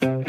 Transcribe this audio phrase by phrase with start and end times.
[0.00, 0.20] Godmorgen.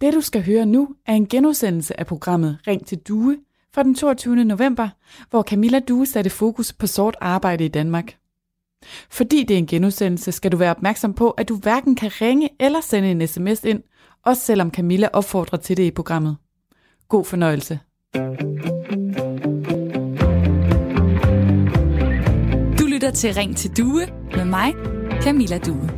[0.00, 3.38] Det du skal høre nu er en genudsendelse af programmet Ring til Due
[3.74, 4.44] fra den 22.
[4.44, 4.88] november,
[5.30, 8.16] hvor Camilla Due satte fokus på sort arbejde i Danmark.
[9.10, 12.50] Fordi det er en genudsendelse, skal du være opmærksom på, at du hverken kan ringe
[12.60, 13.82] eller sende en sms ind,
[14.24, 16.36] også selvom Camilla opfordrer til det i programmet.
[17.08, 17.80] God fornøjelse.
[18.14, 18.18] Du
[22.86, 24.74] lytter til Ring til Due med mig,
[25.22, 25.90] Camilla Due.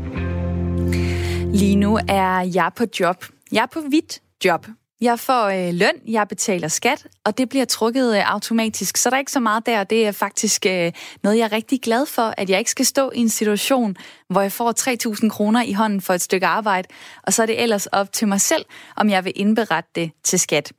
[1.52, 3.24] Lige nu er jeg på job.
[3.52, 4.66] Jeg er på hvidt job.
[5.00, 8.96] Jeg får øh, løn, jeg betaler skat, og det bliver trukket øh, automatisk.
[8.96, 9.84] Så der er ikke så meget der.
[9.84, 13.10] Det er faktisk øh, noget, jeg er rigtig glad for, at jeg ikke skal stå
[13.14, 13.96] i en situation,
[14.28, 16.88] hvor jeg får 3.000 kroner i hånden for et stykke arbejde,
[17.22, 18.64] og så er det ellers op til mig selv,
[18.96, 20.72] om jeg vil indberette det til skat.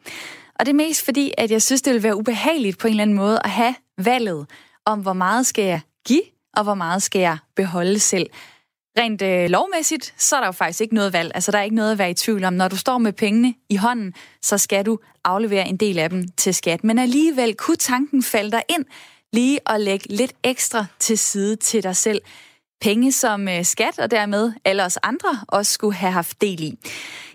[0.60, 3.02] Og det er mest fordi, at jeg synes, det vil være ubehageligt på en eller
[3.02, 4.48] anden måde at have valget
[4.86, 6.24] om, hvor meget skal jeg give,
[6.56, 8.30] og hvor meget skal jeg beholde selv.
[8.98, 11.32] Rent øh, lovmæssigt, så er der jo faktisk ikke noget valg.
[11.36, 12.54] Altså, der er ikke noget at være i tvivl om.
[12.54, 16.28] Når du står med pengene i hånden, så skal du aflevere en del af dem
[16.28, 16.84] til skat.
[16.84, 18.86] Men alligevel kunne tanken falde dig ind
[19.34, 22.22] lige at lægge lidt ekstra til side til dig selv.
[22.82, 26.78] Penge som øh, skat og dermed alle os andre også skulle have haft del i.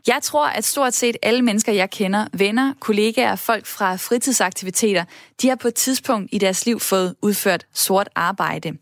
[0.07, 5.05] Jeg tror, at stort set alle mennesker, jeg kender, venner, kollegaer, folk fra fritidsaktiviteter,
[5.43, 8.73] de har på et tidspunkt i deres liv fået udført sort arbejde.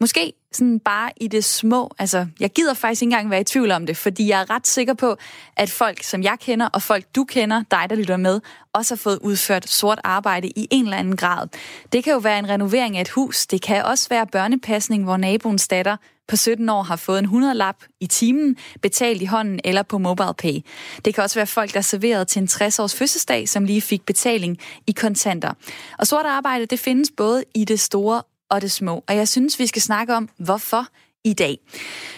[0.00, 1.94] Måske sådan bare i det små.
[1.98, 4.66] Altså, jeg gider faktisk ikke engang være i tvivl om det, fordi jeg er ret
[4.66, 5.16] sikker på,
[5.56, 8.40] at folk, som jeg kender, og folk, du kender, dig, der lytter med,
[8.72, 11.48] også har fået udført sort arbejde i en eller anden grad.
[11.92, 13.46] Det kan jo være en renovering af et hus.
[13.46, 15.96] Det kan også være børnepasning, hvor naboens datter
[16.28, 20.60] på 17 år har fået en 100-lap i timen, betalt i hånden eller på MobilePay.
[21.04, 24.06] Det kan også være folk, der er serveret til en 60-års fødselsdag, som lige fik
[24.06, 25.52] betaling i kontanter.
[25.98, 29.04] Og sort arbejde, det findes både i det store og det små.
[29.08, 30.86] Og jeg synes, vi skal snakke om, hvorfor
[31.24, 31.58] i dag.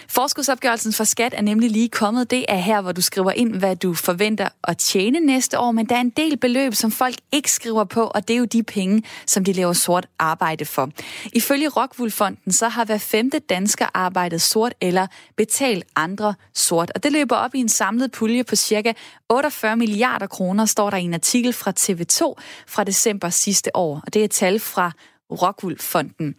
[0.09, 2.31] Forskudsopgørelsen for skat er nemlig lige kommet.
[2.31, 5.85] Det er her, hvor du skriver ind, hvad du forventer at tjene næste år, men
[5.85, 8.63] der er en del beløb, som folk ikke skriver på, og det er jo de
[8.63, 10.89] penge, som de laver sort arbejde for.
[11.33, 15.07] Ifølge Rockwool-fonden, så har hver femte dansker arbejdet sort eller
[15.37, 18.93] betalt andre sort, og det løber op i en samlet pulje på cirka
[19.29, 24.13] 48 milliarder kroner, står der i en artikel fra TV2 fra december sidste år, og
[24.13, 24.91] det er tal fra
[25.31, 26.35] Rockwool-fonden.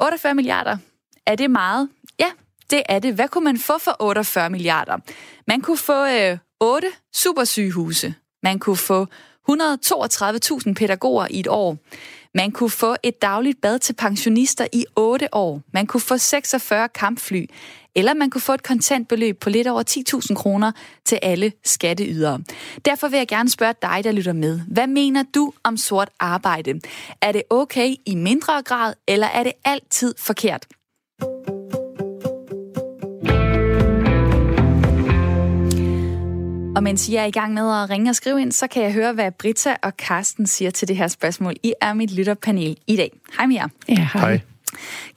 [0.00, 0.76] 48 milliarder,
[1.26, 1.88] er det meget?
[2.70, 3.14] Det er det.
[3.14, 4.96] Hvad kunne man få for 48 milliarder?
[5.46, 8.14] Man kunne få øh, 8 supersygehuse.
[8.42, 9.06] Man kunne få
[9.50, 11.76] 132.000 pædagoger i et år.
[12.34, 15.60] Man kunne få et dagligt bad til pensionister i 8 år.
[15.72, 17.46] Man kunne få 46 kampfly.
[17.94, 19.82] Eller man kunne få et kontantbeløb på lidt over
[20.30, 20.72] 10.000 kroner
[21.04, 22.40] til alle skatteydere.
[22.84, 24.60] Derfor vil jeg gerne spørge dig, der lytter med.
[24.60, 26.80] Hvad mener du om sort arbejde?
[27.22, 30.66] Er det okay i mindre grad, eller er det altid forkert?
[36.80, 38.92] Og mens I er i gang med at ringe og skrive ind, så kan jeg
[38.92, 41.54] høre, hvad Britta og Karsten siger til det her spørgsmål.
[41.62, 43.12] I er mit lytterpanel i dag.
[43.36, 43.68] Hej med jer.
[43.88, 44.20] Ja, hej.
[44.20, 44.40] hej.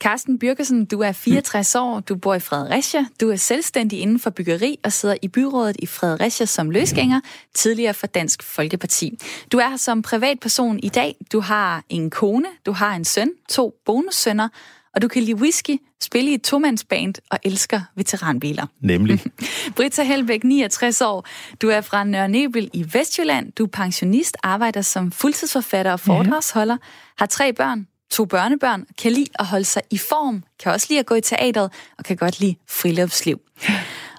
[0.00, 4.30] Carsten Birkesen, du er 64 år, du bor i Fredericia, du er selvstændig inden for
[4.30, 7.20] byggeri og sidder i byrådet i Fredericia som løsgænger,
[7.54, 9.18] tidligere for Dansk Folkeparti.
[9.52, 13.30] Du er her som privatperson i dag, du har en kone, du har en søn,
[13.48, 14.48] to bonussønner,
[14.94, 18.66] og du kan lide whisky, spille i et tomandsband og elsker veteranbiler.
[18.80, 19.20] Nemlig.
[19.76, 21.26] Britta Helbæk, 69 år.
[21.62, 23.52] Du er fra Nørre Nebel i Vestjylland.
[23.52, 26.76] Du er pensionist, arbejder som fuldtidsforfatter og foredragsholder,
[27.18, 31.00] har tre børn, to børnebørn, kan lide at holde sig i form, kan også lide
[31.00, 33.40] at gå i teateret og kan godt lide friluftsliv.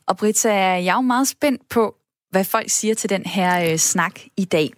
[0.08, 1.96] Og Britta, jeg er jo meget spændt på,
[2.31, 4.69] hvad folk siger til den her øh, snak i dag.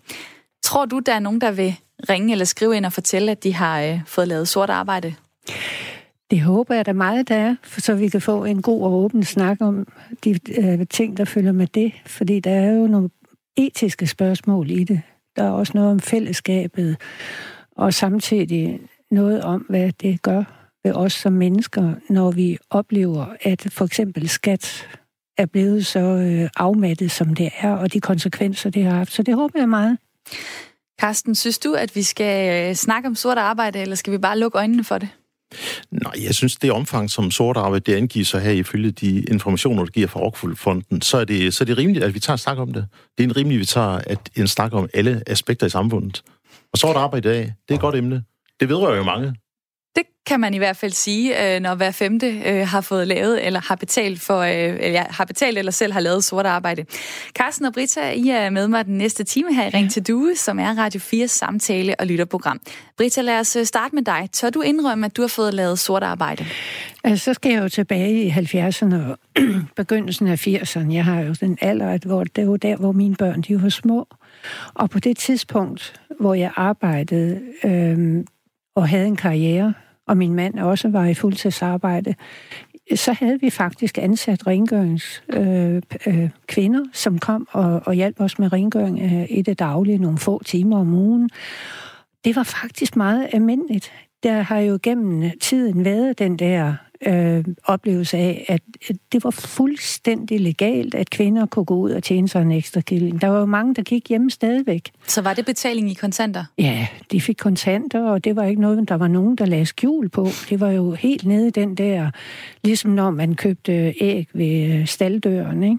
[0.64, 1.76] Tror du, der er nogen, der vil
[2.10, 5.16] ringe eller skrive ind og fortælle, at de har øh, fået lavet sort arbejde?
[6.32, 8.94] Det håber jeg da meget, der er, for så vi kan få en god og
[8.94, 9.88] åben snak om
[10.24, 11.94] de øh, ting, der følger med det.
[12.06, 13.10] Fordi der er jo nogle
[13.58, 15.02] etiske spørgsmål i det.
[15.36, 16.98] Der er også noget om fællesskabet,
[17.72, 18.80] og samtidig
[19.12, 20.44] noget om, hvad det gør
[20.84, 24.88] ved os som mennesker, når vi oplever, at for eksempel skat
[25.38, 29.12] er blevet så øh, afmattet, som det er, og de konsekvenser, det har haft.
[29.12, 29.98] Så det håber jeg meget.
[31.00, 34.40] Karsten, synes du, at vi skal øh, snakke om sort arbejde, eller skal vi bare
[34.40, 35.10] lukke øjnene for det?
[35.92, 39.84] Nej, jeg synes, det omfang, som sort arbejde det angiver sig her ifølge de informationer,
[39.86, 42.38] der giver fra Rockwool-fonden, så er, det, så er det rimeligt, at vi tager en
[42.38, 42.88] snak om det.
[43.18, 46.24] Det er en rimelig, at vi tager at en snak om alle aspekter i samfundet.
[46.74, 48.24] Og sort arbejde i dag, det er et godt emne.
[48.60, 49.36] Det vedrører jo mange.
[50.28, 53.60] Kan man i hvert fald sige, øh, når hver femte øh, har fået lavet eller
[53.68, 56.86] har betalt for eller har betalt eller selv har lavet sort arbejde.
[57.34, 60.36] Carsten og Britta, I er med mig den næste time her i Ring til Due,
[60.36, 62.60] som er Radio 4 samtale- og lytterprogram.
[62.98, 64.30] Britta, lad os starte med dig.
[64.32, 66.46] Tør du indrømme, at du har fået lavet sort arbejde?
[67.04, 69.18] Altså, så skal jeg jo tilbage i 70'erne og
[69.76, 70.94] begyndelsen af 80'erne.
[70.94, 74.08] Jeg har jo den alder, hvor det var der, hvor mine børn de var små.
[74.74, 78.24] Og på det tidspunkt, hvor jeg arbejdede øh,
[78.76, 79.74] og havde en karriere,
[80.08, 82.16] og min mand også var i fuldtidsarbejde,
[82.96, 88.40] så havde vi faktisk ansat rengøringskvinder, øh, øh, kvinder, som kom og, og hjalp os
[88.40, 91.30] med rengøring øh, et det daglige, nogle få timer om ugen.
[92.26, 93.92] Det var faktisk meget almindeligt.
[94.24, 96.74] Der har jo gennem tiden været den der
[97.06, 98.62] øh, oplevelse af, at
[99.12, 103.22] det var fuldstændig legalt, at kvinder kunne gå ud og tjene sig en ekstra killing.
[103.22, 104.92] Der var jo mange, der gik hjemme stadigvæk.
[105.08, 106.46] Så var det betaling i kontanter?
[106.58, 110.10] Ja, de fik kontanter, og det var ikke noget, der var nogen, der lagde skjul
[110.10, 110.28] på.
[110.50, 112.12] Det var jo helt nede i den der,
[112.64, 115.78] ligesom når man købte æg ved staldøren, ikke?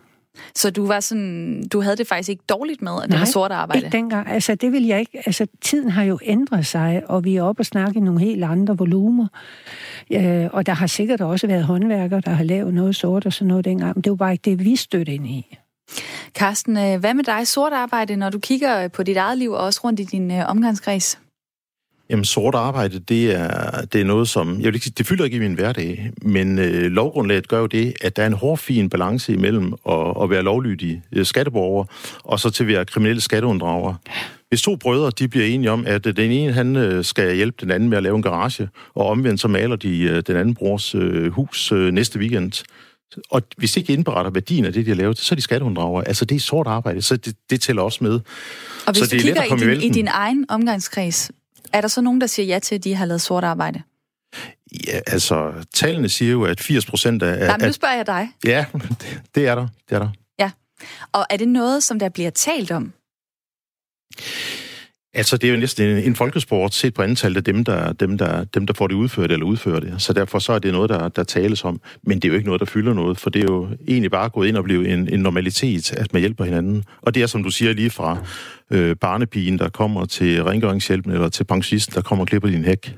[0.54, 3.26] Så du var sådan, du havde det faktisk ikke dårligt med, at det Nej, var
[3.26, 3.84] sort arbejde?
[3.84, 4.28] ikke dengang.
[4.28, 5.22] Altså, det vil jeg ikke.
[5.26, 8.44] Altså, tiden har jo ændret sig, og vi er oppe og snakke i nogle helt
[8.44, 9.26] andre volumer.
[10.12, 13.48] Øh, og der har sikkert også været håndværkere, der har lavet noget sort og sådan
[13.48, 15.56] noget dengang, men det var bare ikke det, vi stødte ind i.
[16.34, 19.58] Karsten, øh, hvad med dig sort arbejde, når du kigger på dit eget liv og
[19.60, 21.18] også rundt i din øh, omgangskreds?
[22.10, 24.48] Jamen, sort arbejde, det er, det er noget, som...
[24.48, 27.66] Jeg vil ikke sige, det fylder ikke i min hverdag, men øh, lovgrundlaget gør jo
[27.66, 31.84] det, at der er en hårfin balance imellem at, at være lovlydig øh, skatteborger,
[32.24, 33.94] og så til at være kriminelle skatteunddrager.
[34.48, 37.70] Hvis to brødre, de bliver enige om, at den ene, han øh, skal hjælpe den
[37.70, 40.94] anden med at lave en garage, og omvendt så maler de øh, den anden brors
[40.94, 42.52] øh, hus øh, næste weekend,
[43.30, 46.02] og hvis de ikke indberetter værdien af det, de har lavet, så er de skatteunddrager.
[46.02, 48.12] Altså, det er sort arbejde, så det, det tæller også med.
[48.12, 48.22] Og
[48.86, 51.30] hvis så det du kigger i din, i din egen omgangskreds,
[51.72, 53.82] er der så nogen, der siger ja til, at de har lavet sort arbejde?
[54.86, 57.46] Ja, altså, tallene siger jo, at 80 procent af...
[57.46, 58.28] Nej, men nu spørger jeg dig.
[58.44, 59.68] Ja, det, det er der.
[59.88, 60.10] Det er der.
[60.38, 60.50] Ja.
[61.12, 62.92] Og er det noget, som der bliver talt om?
[65.14, 68.18] Altså, det er jo næsten en, en folkesport set på antallet af dem der, dem,
[68.18, 70.02] der, dem, der får det udført eller udfører det.
[70.02, 71.80] Så derfor så er det noget, der, der tales om.
[72.02, 74.28] Men det er jo ikke noget, der fylder noget, for det er jo egentlig bare
[74.28, 76.84] gået ind og blive en, en normalitet, at man hjælper hinanden.
[77.02, 78.18] Og det er, som du siger, lige fra
[78.70, 82.96] øh, barnepigen, der kommer til rengøringshjælpen, eller til pensionisten, der kommer og klipper din hæk.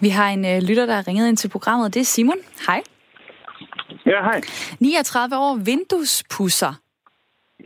[0.00, 1.94] Vi har en øh, lytter, der har ringet ind til programmet.
[1.94, 2.36] Det er Simon.
[2.66, 2.80] Hej.
[4.06, 4.40] Ja, hej.
[4.80, 6.83] 39 år vinduespusser.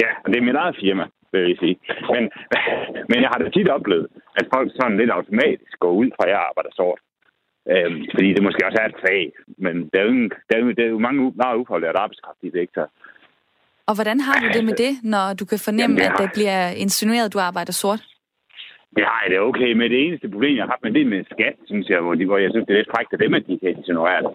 [0.03, 1.77] Ja, og det er mit eget firma, vil jeg sige.
[2.15, 2.23] Men,
[3.11, 4.07] men jeg har da tit oplevet,
[4.41, 7.01] at folk sådan lidt automatisk går ud fra, at jeg arbejder sort.
[7.73, 9.33] Øhm, fordi det måske også er et fag.
[9.65, 12.39] Men der er jo, ingen, der er jo, der er jo mange meget ufaglært arbejdskraft
[12.43, 12.87] i sektor.
[13.89, 16.17] Og hvordan har du det med det, når du kan fornemme, Jamen, det har...
[16.17, 18.03] at det bliver insinueret, at du arbejder sort?
[19.03, 21.57] Ja, det er okay, men det eneste problem, jeg har haft med det med skat,
[21.71, 23.59] synes jeg, hvor, de, hvor jeg synes, det er lidt frækt af dem, at de
[23.63, 24.33] kan insinuere det.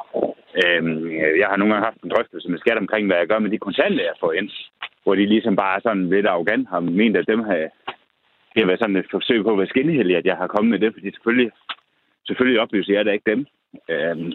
[0.61, 1.11] Øhm,
[1.41, 3.63] jeg har nogle gange haft en drøftelse med skat omkring, hvad jeg gør med de
[3.65, 4.49] kontanter, jeg får ind
[5.03, 7.55] hvor de ligesom bare sådan lidt arrogant har ment, at dem har,
[8.53, 10.79] det har været sådan et forsøg på at være skinheldig, at jeg har kommet med
[10.79, 11.51] det, fordi selvfølgelig,
[12.27, 13.45] selvfølgelig oplyser jeg da ikke dem.
[13.89, 14.31] Øhm,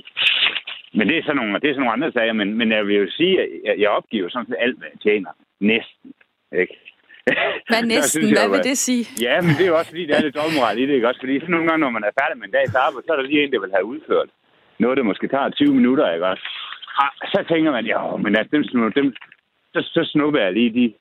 [0.96, 2.96] men det er sådan nogle, det er sådan nogle andre sager, men, men jeg vil
[2.96, 5.30] jo sige, at jeg, opgiver sådan set alt, hvad jeg tjener.
[5.60, 6.10] Næsten.
[6.62, 6.74] Ikke?
[7.70, 8.22] Hvad næsten?
[8.22, 9.04] Jeg, Hvad vil det sige?
[9.26, 11.08] Ja, men det er jo også fordi, det er lidt dobbeltmoral i det, ikke?
[11.08, 13.16] Også fordi sådan nogle gange, når man er færdig med en dags arbejde, så er
[13.16, 14.30] der lige en, der vil have udført
[14.78, 16.46] noget, der måske tager 20 minutter, ikke også?
[17.02, 19.06] Og så tænker man, ja, men altså, dem, dem,
[19.72, 20.94] så, så snupper jeg lige de,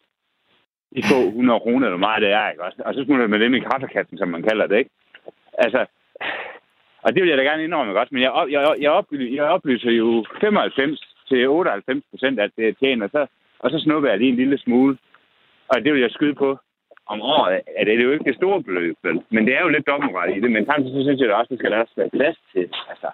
[0.96, 3.40] de få 100 kroner, eller meget det er, ikke Og, Og så smutter jeg med
[3.40, 4.92] dem i kaffekassen, som man kalder det, ikke?
[5.57, 5.86] Altså,
[7.02, 9.92] og det vil jeg da gerne indrømme godt, men jeg, jeg, jeg, oplyser, jeg oplyser
[9.92, 13.28] jo 95 til 98 procent af det, jeg tjener, så,
[13.59, 14.97] og så snupper jeg lige en lille smule.
[15.68, 16.57] Og det vil jeg skyde på
[17.07, 18.95] om året, at det er jo ikke det store beløb,
[19.30, 21.50] men det er jo lidt dobbeltret i det, men samtidig så synes jeg også, at
[21.50, 22.69] det skal der også være plads til.
[22.90, 23.07] Altså,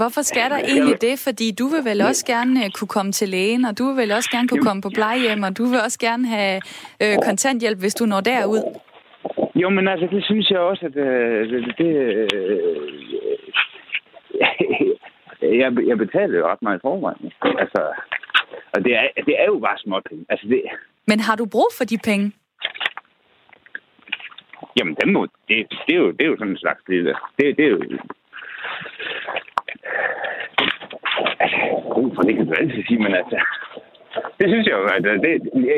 [0.00, 1.14] Hvorfor skal der egentlig det?
[1.26, 4.12] Fordi du vil vel også gerne øh, kunne komme til lægen, og du vil vel
[4.12, 6.60] også gerne kunne komme på plejehjem, og du vil også gerne have
[7.02, 8.62] øh, kontanthjælp, hvis du når derud.
[9.54, 11.74] Jo, men altså, det synes jeg også, at øh, det...
[11.78, 11.90] det
[12.32, 12.80] øh,
[15.62, 17.32] jeg, jeg betaler jo ret meget i forvejen.
[17.42, 17.80] Altså,
[18.74, 20.24] og det er, det er jo bare småpenge.
[20.28, 20.62] Altså, det...
[21.06, 22.32] Men har du brug for de penge?
[24.78, 27.14] Jamen, dem må, det, det, er jo, det er jo sådan en slags lille...
[27.38, 27.80] Det, det er jo
[31.42, 31.56] Altså,
[31.94, 33.38] brug for det kan du altid sige, men altså...
[34.40, 35.32] Det synes jeg jo, at det,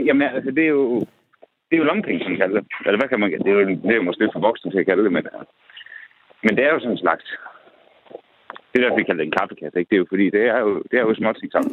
[0.06, 0.84] jamen, altså, det er jo...
[1.68, 2.66] Det er jo lompenge, som kalder det.
[2.86, 3.30] Eller hvad kan man...
[3.44, 5.24] Det er jo, det er jo måske lidt for voksne til at kalde det, men...
[6.44, 7.24] Men det er jo sådan en slags...
[8.70, 9.90] Det er derfor, vi kalder det en kaffekasse, ikke?
[9.90, 11.72] Det er jo fordi, det er jo, det er jo småt sammen.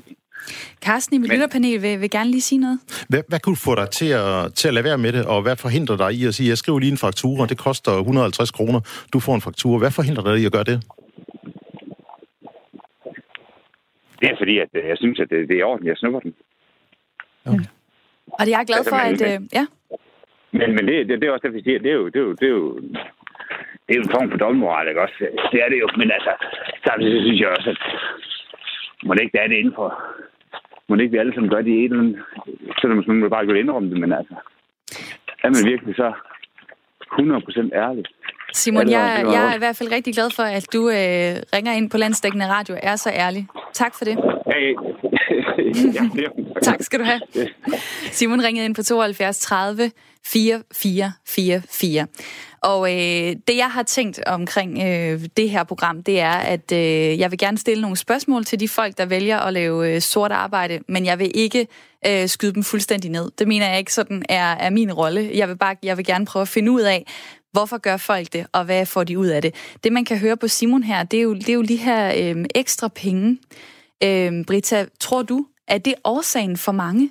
[0.86, 2.78] Carsten i mit lytterpanel vil, vil gerne lige sige noget.
[3.10, 5.56] Hvad, hvad kunne få dig til at, til at lade være med det, og hvad
[5.56, 8.80] forhindrer dig i at sige, jeg skriver lige en faktura, det koster 150 kroner,
[9.14, 9.78] du får en faktura.
[9.78, 10.78] Hvad forhindrer dig i at gøre det?
[14.26, 16.36] Det er fordi, at øh, jeg synes, at det, det er orden, jeg snupper den.
[17.46, 17.66] Okay.
[18.38, 19.42] Og det er jeg glad Altså, for, men- at...
[19.42, 19.66] Øh, ja.
[20.60, 22.26] Men, men det, det, det er også derfor, jeg siger, det er jo, det er
[22.30, 22.80] jo, det er jo,
[23.86, 25.16] det er jo en form for dobbeltmoral, ikke også?
[25.52, 26.32] Det er det jo, men altså,
[26.88, 27.82] samtidig så synes jeg også, at
[29.06, 29.90] må det ikke det er det inden for,
[30.88, 32.20] må det ikke vi alle sammen gør det i et eller andet,
[32.82, 34.36] selvom man må bare gå indrømme det, men altså,
[35.44, 36.10] er man virkelig så
[37.04, 38.06] 100% ærlig?
[38.56, 41.90] Simon, jeg, jeg er i hvert fald rigtig glad for, at du øh, ringer ind
[41.90, 42.78] på Landsdækkende Radio.
[42.84, 43.48] Er så ærlig.
[43.74, 44.18] Tak for det.
[45.94, 46.28] Ja,
[46.62, 47.22] Tak skal du have.
[48.18, 49.92] Simon ringede ind på 72 30
[50.26, 52.08] 4444.
[52.62, 57.20] Og øh, det, jeg har tænkt omkring øh, det her program, det er, at øh,
[57.20, 60.32] jeg vil gerne stille nogle spørgsmål til de folk, der vælger at lave øh, sort
[60.32, 61.68] arbejde, men jeg vil ikke
[62.08, 63.32] øh, skyde dem fuldstændig ned.
[63.40, 65.32] Det mener jeg ikke sådan er, er min rolle.
[65.34, 67.06] Jeg vil, bare, jeg vil gerne prøve at finde ud af,
[67.56, 69.56] hvorfor gør folk det, og hvad får de ud af det.
[69.84, 72.14] Det, man kan høre på Simon her, det er jo, det er jo de her
[72.36, 73.38] øh, ekstra penge.
[74.04, 77.10] Øh, Brita, tror du, at det er årsagen for mange?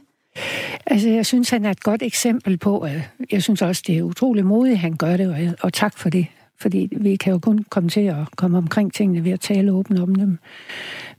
[0.87, 3.01] Altså, jeg synes, han er et godt eksempel på, at
[3.33, 6.11] jeg synes også, det er utrolig modigt, han gør det, og, jeg- og tak for
[6.11, 6.27] det.
[6.61, 9.99] Fordi vi kan jo kun komme til at komme omkring tingene ved at tale åbent
[10.01, 10.39] om dem.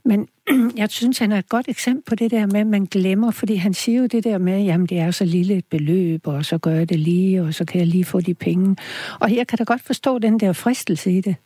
[0.06, 0.28] Men
[0.76, 3.54] jeg synes, han er et godt eksempel på det der med, at man glemmer, fordi
[3.54, 6.58] han siger jo det der med, jamen det er så lille et beløb, og så
[6.58, 8.76] gør jeg det lige, og så kan jeg lige få de penge.
[9.20, 11.36] Og jeg kan da godt forstå den der fristelse i det.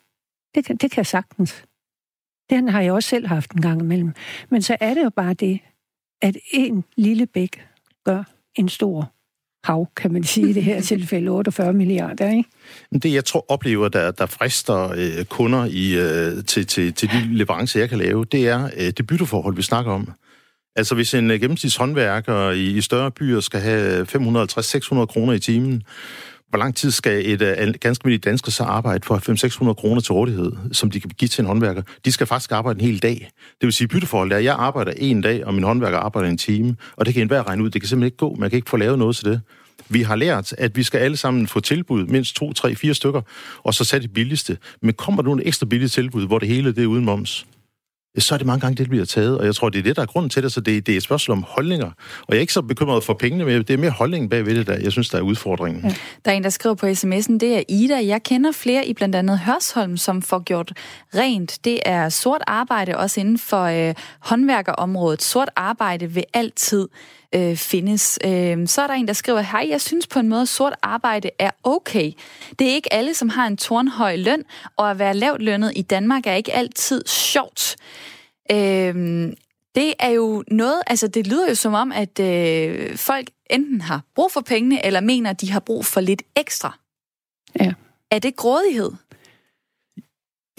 [0.54, 1.64] Det kan, det kan jeg sagtens.
[2.50, 4.12] Den har jeg også selv haft en gang imellem.
[4.48, 5.60] Men så er det jo bare det,
[6.22, 7.66] at en lille bæk
[8.04, 8.22] gør
[8.54, 9.12] en stor
[9.64, 12.44] hav, kan man sige i det her tilfælde, 48 milliarder, ikke?
[13.02, 17.28] Det, jeg tror, oplever, der, der frister øh, kunder i, øh, til, til, til de
[17.30, 20.12] leverancer, jeg kan lave, det er øh, det bytteforhold, vi snakker om.
[20.76, 25.82] Altså, hvis en øh, gennemsnitshåndværker i, i større byer skal have 550-600 kroner i timen,
[26.50, 30.12] hvor lang tid skal et øh, ganske almindeligt dansker så arbejde for 500-600 kroner til
[30.12, 31.82] rådighed, som de kan give til en håndværker?
[32.04, 33.30] De skal faktisk arbejde en hel dag.
[33.60, 36.38] Det vil sige, bytteforhold er, at jeg arbejder en dag, og min håndværker arbejder en
[36.38, 37.70] time, og det kan enhver regne ud.
[37.70, 38.34] Det kan simpelthen ikke gå.
[38.34, 39.40] Man kan ikke få lavet noget til det.
[39.88, 43.20] Vi har lært, at vi skal alle sammen få tilbud, mindst to, tre, fire stykker,
[43.62, 44.58] og så sætte det billigste.
[44.82, 47.46] Men kommer der nogle ekstra billige tilbud, hvor det hele det er uden moms,
[48.18, 49.38] så er det mange gange, det bliver taget.
[49.38, 50.96] Og jeg tror, det er det, der er grunden til det, så det, det er
[50.96, 51.86] et spørgsmål om holdninger.
[52.20, 54.66] Og jeg er ikke så bekymret for pengene, men det er mere holdningen bagved det,
[54.66, 55.84] der jeg synes, der er udfordringen.
[55.84, 55.94] Ja.
[56.24, 58.06] Der er en, der skriver på sms'en, det er Ida.
[58.06, 60.72] Jeg kender flere i blandt andet Hørsholm, som får gjort
[61.14, 61.58] rent.
[61.64, 65.22] Det er sort arbejde, også inden for øh, håndværkerområdet.
[65.22, 66.88] Sort arbejde vil altid
[67.34, 68.18] øh, findes.
[68.24, 70.74] Øh, så er der en, der skriver, hej, jeg synes på en måde, at sort
[70.82, 72.12] arbejde er okay.
[72.58, 74.44] Det er ikke alle, som har en tårnhøj løn,
[74.76, 77.76] og at være lavt lønnet i Danmark er ikke altid sjovt.
[78.50, 78.94] Øh,
[79.74, 84.02] det er jo noget, altså det lyder jo som om, at øh, folk enten har
[84.14, 86.78] brug for pengene, eller mener, at de har brug for lidt ekstra.
[87.60, 87.72] Ja.
[88.10, 88.90] Er det grådighed?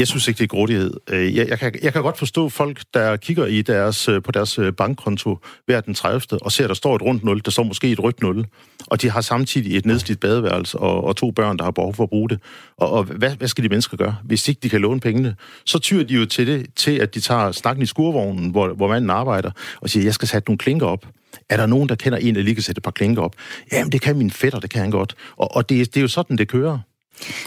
[0.01, 0.93] Jeg synes ikke, det er grådighed.
[1.09, 4.31] Øh, jeg, jeg, kan, jeg kan godt forstå folk, der kigger i deres, øh, på
[4.31, 6.21] deres øh, bankkonto hver den 30.
[6.41, 8.45] og ser, at der står et rundt 0, der står måske et rødt 0,
[8.87, 12.03] og de har samtidig et nedslidt badeværelse og, og to børn, der har behov for
[12.03, 12.39] at bruge det.
[12.77, 14.15] Og, og hvad, hvad skal de mennesker gøre?
[14.23, 17.19] Hvis ikke de kan låne pengene, så tyrer de jo til det, til at de
[17.19, 20.87] tager snakken i skurvognen, hvor, hvor manden arbejder, og siger, jeg skal sætte nogle klinker
[20.87, 21.05] op.
[21.49, 23.35] Er der nogen, der kender en, der lige kan sætte et par klinker op?
[23.71, 25.15] Jamen, det kan min fætter, det kan han godt.
[25.37, 26.79] Og, og det, det er jo sådan, det kører.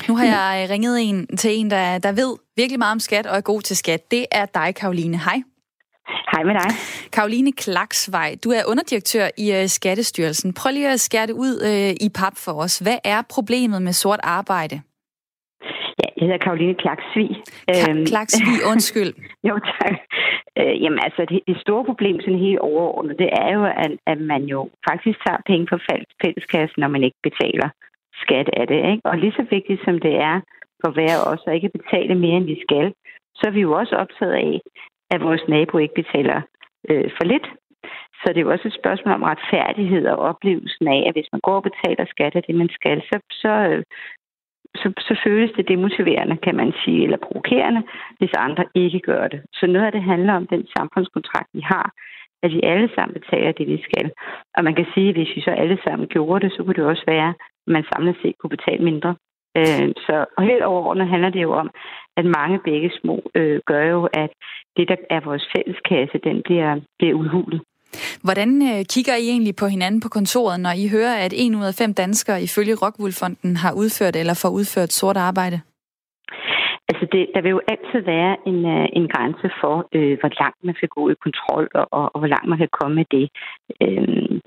[0.09, 3.26] Nu har jeg øh, ringet en til en, der, der ved virkelig meget om skat
[3.26, 4.11] og er god til skat.
[4.11, 5.19] Det er dig, Karoline.
[5.19, 5.43] Hej.
[6.33, 6.71] Hej med dig.
[7.12, 10.54] Karoline Klaksvej, du er underdirektør i uh, Skattestyrelsen.
[10.54, 12.78] Prøv lige at skære det ud uh, i pap for os.
[12.78, 14.76] Hvad er problemet med sort arbejde?
[16.00, 17.31] Ja, jeg hedder Karoline Klaksvig.
[17.71, 19.12] Ka- Klaksvig, undskyld.
[19.49, 19.95] jo, tak.
[20.59, 24.21] Øh, jamen altså, det, det store problem sådan helt overordnet, det er jo, at, at
[24.33, 25.78] man jo faktisk tager penge fra
[26.23, 27.69] fælleskassen, når man ikke betaler
[28.25, 28.81] skat af det.
[28.90, 29.02] Ikke?
[29.04, 30.37] Og lige så vigtigt som det er
[30.83, 32.87] for hver os at ikke betale mere, end vi skal,
[33.38, 34.61] så er vi jo også optaget af,
[35.11, 36.40] at vores nabo ikke betaler
[36.90, 37.47] øh, for lidt.
[38.21, 41.40] Så det er jo også et spørgsmål om retfærdighed og oplevelsen af, at hvis man
[41.40, 43.83] går og betaler skat af det, man skal, så, så, øh,
[44.81, 47.83] så, så føles det demotiverende, kan man sige, eller provokerende,
[48.19, 49.40] hvis andre ikke gør det.
[49.52, 51.87] Så noget af det handler om den samfundskontrakt, vi har,
[52.43, 54.11] at vi alle sammen betaler det, vi skal.
[54.57, 56.85] Og man kan sige, at hvis vi så alle sammen gjorde det, så kunne det
[56.93, 57.35] også være,
[57.66, 59.14] man samlet set kunne betale mindre.
[60.06, 61.71] Så og helt overordnet handler det jo om,
[62.16, 64.30] at mange begge små øh, gør jo, at
[64.76, 67.61] det, der er vores fælleskasse, den bliver, bliver udhulet.
[68.26, 71.64] Hvordan øh, kigger I egentlig på hinanden på kontoret, når I hører, at en ud
[71.64, 75.61] af fem danskere ifølge Rockwool-fonden har udført eller får udført sort arbejde?
[76.88, 80.61] Altså det, der vil jo altid være en, uh, en grænse for, øh, hvor langt
[80.64, 83.26] man skal gå i kontrol, og, og, og hvor langt man kan komme med det.
[83.85, 84.40] Øhm,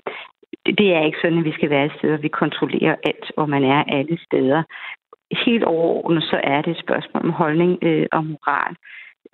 [0.78, 3.46] det, er ikke sådan, at vi skal være et sted, hvor vi kontrollerer alt, hvor
[3.46, 4.62] man er alle steder.
[5.46, 8.74] Helt overordnet, så er det et spørgsmål om holdning øh, og moral.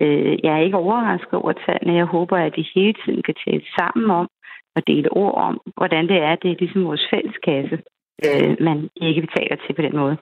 [0.01, 1.97] Øh, jeg er ikke overrasket over tallene.
[2.01, 4.27] Jeg håber, at vi hele tiden kan tale sammen om
[4.75, 6.35] og dele ord om, hvordan det er.
[6.35, 7.77] Det er ligesom vores fælleskasse,
[8.25, 10.17] øh, man ikke betaler til på den måde.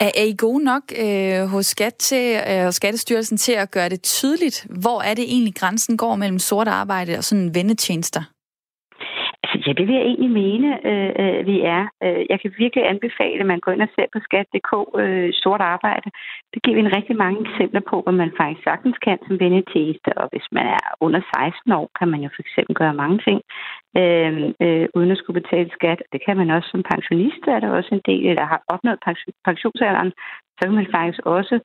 [0.00, 4.02] Er, er I gode nok øh, hos Skat til, øh, Skattestyrelsen til at gøre det
[4.02, 8.22] tydeligt, hvor er det egentlig grænsen går mellem sort arbejde og sådan vendetjenester?
[9.66, 11.82] Ja, det vil jeg egentlig mene, øh, øh vi er.
[12.04, 14.72] Øh, jeg kan virkelig anbefale, at man går ind og ser på skat.dk
[15.02, 16.08] øh, sort arbejde.
[16.52, 20.10] Det giver vi en rigtig mange eksempler på, hvad man faktisk sagtens kan som vendetjeneste.
[20.20, 23.38] Og hvis man er under 16 år, kan man jo for eksempel gøre mange ting,
[24.00, 24.32] øh,
[24.64, 26.00] øh, uden at skulle betale skat.
[26.12, 28.98] Det kan man også som pensionist, er der også en del, der har opnået
[29.48, 30.12] pensionsalderen.
[30.56, 31.56] Så kan man faktisk også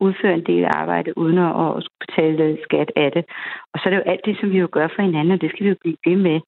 [0.00, 3.24] udføre en del arbejde uden at, at skulle betale skat af det.
[3.72, 5.50] Og så er det jo alt det, som vi jo gør for hinanden, og det
[5.50, 6.40] skal vi jo blive ved med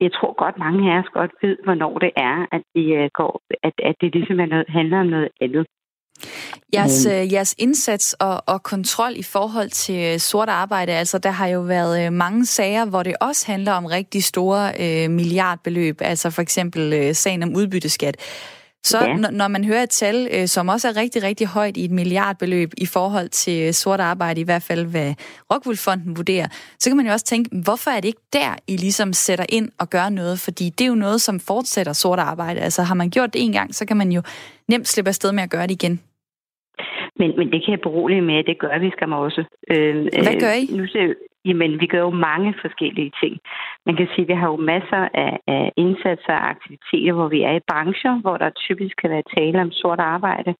[0.00, 3.42] jeg tror godt, mange af os godt ved, hvornår det er, at, vi øh, går,
[3.62, 5.66] at, at det ligesom er noget, handler om noget andet.
[6.74, 11.30] Jeres, øh, jeres indsats og, og kontrol i forhold til øh, sort arbejde, altså der
[11.30, 16.30] har jo været mange sager, hvor det også handler om rigtig store øh, milliardbeløb, altså
[16.30, 18.16] for eksempel øh, sagen om udbytteskat.
[18.90, 19.16] Så ja.
[19.40, 22.70] når man hører et tal, øh, som også er rigtig, rigtig højt i et milliardbeløb
[22.78, 25.10] i forhold til sort arbejde, i hvert fald hvad
[25.52, 26.48] Rockwool-fonden vurderer,
[26.78, 29.68] så kan man jo også tænke, hvorfor er det ikke der, I ligesom sætter ind
[29.80, 30.38] og gør noget?
[30.38, 32.60] Fordi det er jo noget, som fortsætter sort arbejde.
[32.60, 34.22] Altså har man gjort det en gang, så kan man jo
[34.68, 36.00] nemt slippe afsted med at gøre det igen.
[37.18, 39.42] Men, men det kan jeg berolige med, at det gør vi skam også.
[39.70, 39.94] Øh,
[40.26, 40.64] Hvad gør I?
[40.78, 41.14] Nu ser,
[41.44, 43.40] jamen, vi gør jo mange forskellige ting.
[43.86, 47.40] Man kan sige, at vi har jo masser af, af indsatser og aktiviteter, hvor vi
[47.42, 50.54] er i brancher, hvor der typisk kan være tale om sort arbejde.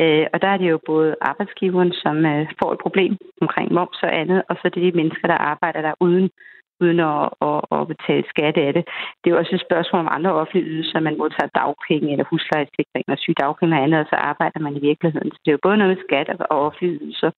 [0.00, 4.02] Øh, og der er det jo både arbejdsgiveren, som øh, får et problem omkring moms
[4.02, 6.30] og andet, og så er det de mennesker, der arbejder der uden
[6.80, 8.84] uden at, at, at betale skat af det.
[9.20, 11.00] Det er også et spørgsmål om andre offentlige ydelser.
[11.00, 15.30] Man modtager dagpenge eller huslejesikring og sygedagpenge og andet, og så arbejder man i virkeligheden.
[15.32, 17.30] Så det er jo både noget med skat og offentlige ydelser.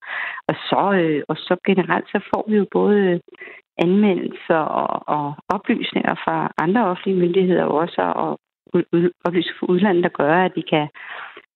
[0.49, 3.21] Og så, øh, og så generelt så får vi jo både
[3.78, 5.26] anmeldelser og, og
[5.57, 8.30] oplysninger fra andre offentlige myndigheder også, og
[9.26, 10.88] oplysninger fra udlandet, der gør, at vi kan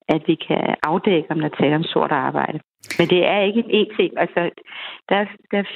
[0.08, 2.60] at vi kan afdække, om der taler om sort arbejde.
[2.98, 4.10] Men det er ikke en ting.
[4.24, 4.40] Altså,
[5.08, 5.66] der er, der er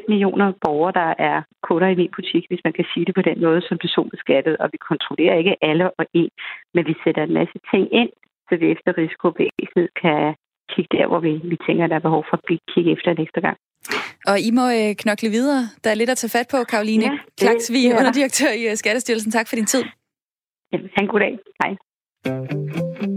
[0.08, 3.38] millioner borgere, der er kunder i min butik, hvis man kan sige det på den
[3.46, 6.30] måde, som personbeskattet, og vi kontrollerer ikke alle og en,
[6.74, 8.10] men vi sætter en masse ting ind,
[8.48, 10.34] så vi efter risikobevægelsen kan
[10.72, 13.58] kigge der, hvor vi, vi tænker, der er behov for at kigge efter ekstra gang.
[14.30, 15.62] Og I må øh, knokle videre.
[15.84, 19.30] Der er lidt at tage fat på, Karoline ja, Klaksvig, underdirektør i øh, Skattestyrelsen.
[19.32, 19.84] Tak for din tid.
[20.72, 21.38] Ja, ha' en god dag.
[21.62, 23.13] Hej.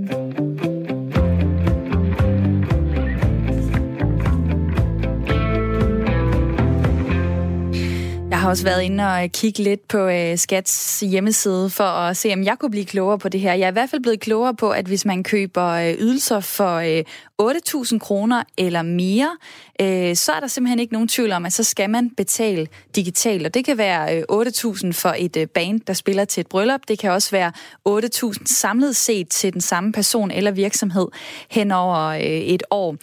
[8.47, 12.43] Har også været inde og kigge lidt på øh, Skats hjemmeside for at se, om
[12.43, 13.53] jeg kunne blive klogere på det her.
[13.53, 16.75] Jeg er i hvert fald blevet klogere på, at hvis man køber øh, ydelser for
[16.75, 17.03] øh,
[17.41, 19.37] 8.000 kroner eller mere,
[19.81, 23.45] øh, så er der simpelthen ikke nogen tvivl om, at så skal man betale digitalt.
[23.45, 26.81] Og det kan være øh, 8.000 for et øh, band, der spiller til et bryllup.
[26.87, 27.51] Det kan også være
[27.89, 31.07] 8.000 samlet set til den samme person eller virksomhed
[31.51, 32.95] hen over øh, et år.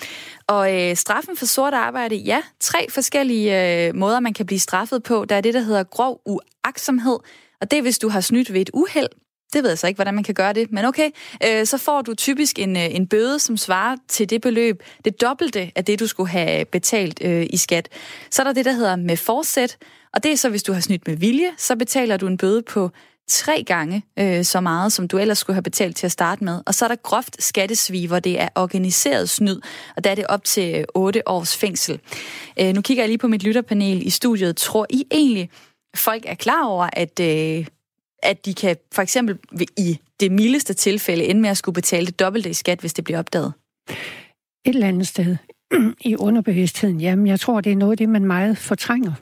[0.46, 5.02] Og øh, straffen for sort arbejde, ja, tre forskellige øh, måder, man kan blive straffet
[5.02, 5.24] på.
[5.24, 7.18] Der er det, der hedder grov uaksomhed,
[7.60, 9.08] og det er, hvis du har snydt ved et uheld.
[9.52, 11.10] Det ved jeg så ikke, hvordan man kan gøre det, men okay.
[11.44, 15.20] Øh, så får du typisk en, øh, en bøde, som svarer til det beløb, det
[15.20, 17.88] dobbelte af det, du skulle have betalt øh, i skat.
[18.30, 19.76] Så er der det, der hedder med forsæt,
[20.14, 22.62] og det er så, hvis du har snydt med vilje, så betaler du en bøde
[22.62, 22.90] på
[23.28, 26.60] tre gange øh, så meget, som du ellers skulle have betalt til at starte med.
[26.66, 29.60] Og så er der groft skattesvig, hvor det er organiseret snyd,
[29.96, 32.00] og der er det op til øh, otte års fængsel.
[32.60, 34.56] Øh, nu kigger jeg lige på mit lytterpanel i studiet.
[34.56, 35.50] Tror I egentlig,
[35.96, 37.66] folk er klar over, at, øh,
[38.22, 39.38] at de kan for eksempel
[39.76, 43.04] i det mildeste tilfælde ende med at skulle betale det dobbelte i skat, hvis det
[43.04, 43.52] bliver opdaget?
[44.66, 45.36] Et eller andet sted
[46.00, 49.12] i underbevidstheden, jamen jeg tror, det er noget af det, man meget fortrænger.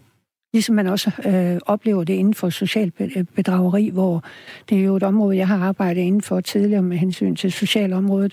[0.52, 4.24] Ligesom man også øh, oplever det inden for social øh, bedrageri, hvor
[4.68, 8.32] det er jo et område, jeg har arbejdet inden for tidligere med hensyn til socialområdet,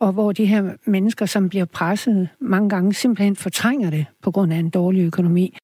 [0.00, 4.52] og hvor de her mennesker, som bliver presset mange gange, simpelthen fortrænger det på grund
[4.52, 5.56] af en dårlig økonomi.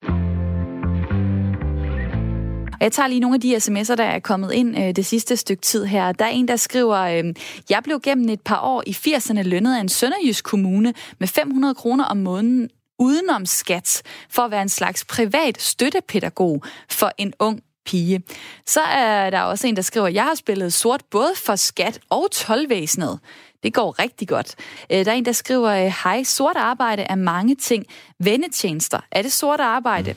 [2.80, 5.62] Jeg tager lige nogle af de sms'er, der er kommet ind øh, det sidste stykke
[5.62, 6.12] tid her.
[6.12, 7.34] Der er en, der skriver, øh,
[7.70, 11.74] jeg blev gennem et par år i 80'erne lønnet af en sønderjysk kommune med 500
[11.74, 17.62] kroner om måneden udenom skat for at være en slags privat støttepædagog for en ung
[17.86, 18.22] pige.
[18.66, 22.30] Så er der også en, der skriver, jeg har spillet sort både for skat og
[22.32, 23.18] tolvvæsenet.
[23.62, 24.54] Det går rigtig godt.
[24.92, 27.86] Øh, der er en, der skriver, øh, hej, sort arbejde er mange ting.
[28.18, 30.14] Vendetjenester, er det sort arbejde?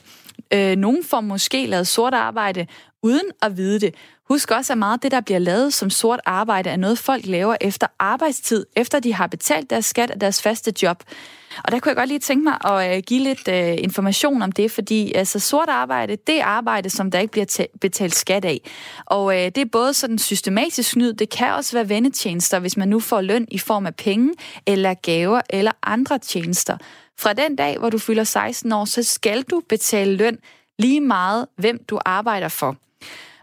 [0.54, 2.68] Øh, nogen får måske lavet sort arbejde
[3.04, 3.96] uden at vide det.
[4.30, 7.56] Husk også, at meget det, der bliver lavet som sort arbejde, er noget, folk laver
[7.62, 11.04] efter arbejdstid, efter de har betalt deres skat og deres faste job.
[11.64, 14.52] Og der kunne jeg godt lige tænke mig at øh, give lidt uh, information om
[14.52, 18.62] det, fordi altså, sort arbejde, det er arbejde, som der ikke bliver betalt skat af.
[19.06, 22.88] Og uh, det er både sådan systematisk snyd, det kan også være vendetjenester, hvis man
[22.88, 24.34] nu får løn i form af penge,
[24.68, 26.78] eller gaver, eller andre tjenester.
[27.20, 30.38] Fra den dag, hvor du fylder 16 år, så skal du betale løn
[30.80, 32.76] lige meget, hvem du arbejder for.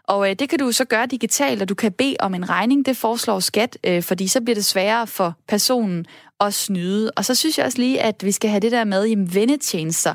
[0.09, 2.87] Og øh, det kan du så gøre digitalt, og du kan bede om en regning.
[2.87, 6.07] Det foreslår skat, øh, fordi så bliver det sværere for personen
[6.41, 7.11] at snyde.
[7.17, 10.15] Og så synes jeg også lige, at vi skal have det der med i vennetjenester.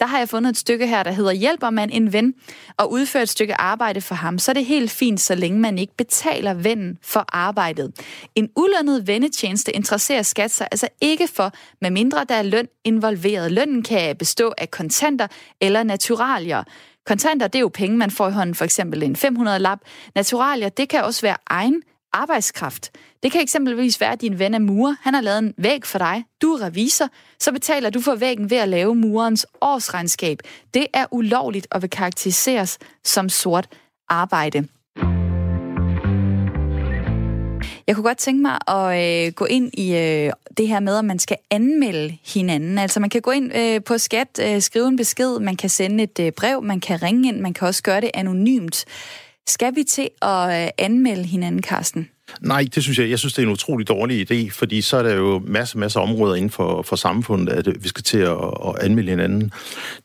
[0.00, 2.34] Der har jeg fundet et stykke her, der hedder Hjælper man en ven
[2.76, 5.78] og udfører et stykke arbejde for ham, så er det helt fint, så længe man
[5.78, 7.92] ikke betaler vennen for arbejdet.
[8.34, 13.52] En ulønnet vennetjeneste interesserer skat sig altså ikke for, medmindre der er løn involveret.
[13.52, 15.26] Lønnen kan bestå af kontanter
[15.60, 16.62] eller naturalier.
[17.08, 19.78] Kontanter, det er jo penge, man får i hånden, for eksempel en 500-lap.
[20.14, 22.90] Naturalier, det kan også være egen arbejdskraft.
[23.22, 24.96] Det kan eksempelvis være, at din ven er murer.
[25.00, 26.24] Han har lavet en væg for dig.
[26.42, 27.08] Du er revisor.
[27.38, 30.38] Så betaler du for væggen ved at lave murens årsregnskab.
[30.74, 33.68] Det er ulovligt og vil karakteriseres som sort
[34.08, 34.68] arbejde.
[37.88, 41.04] Jeg kunne godt tænke mig at øh, gå ind i øh, det her med, at
[41.04, 42.78] man skal anmelde hinanden.
[42.78, 46.04] Altså man kan gå ind øh, på skat, øh, skrive en besked, man kan sende
[46.04, 48.84] et øh, brev, man kan ringe ind, man kan også gøre det anonymt.
[49.46, 52.08] Skal vi til at øh, anmelde hinanden, Karsten?
[52.40, 53.10] Nej, det synes jeg.
[53.10, 56.00] Jeg synes, det er en utrolig dårlig idé, fordi så er der jo masser, masser
[56.00, 58.36] af områder inden for, for samfundet, at øh, vi skal til at,
[58.66, 59.52] at anmelde hinanden.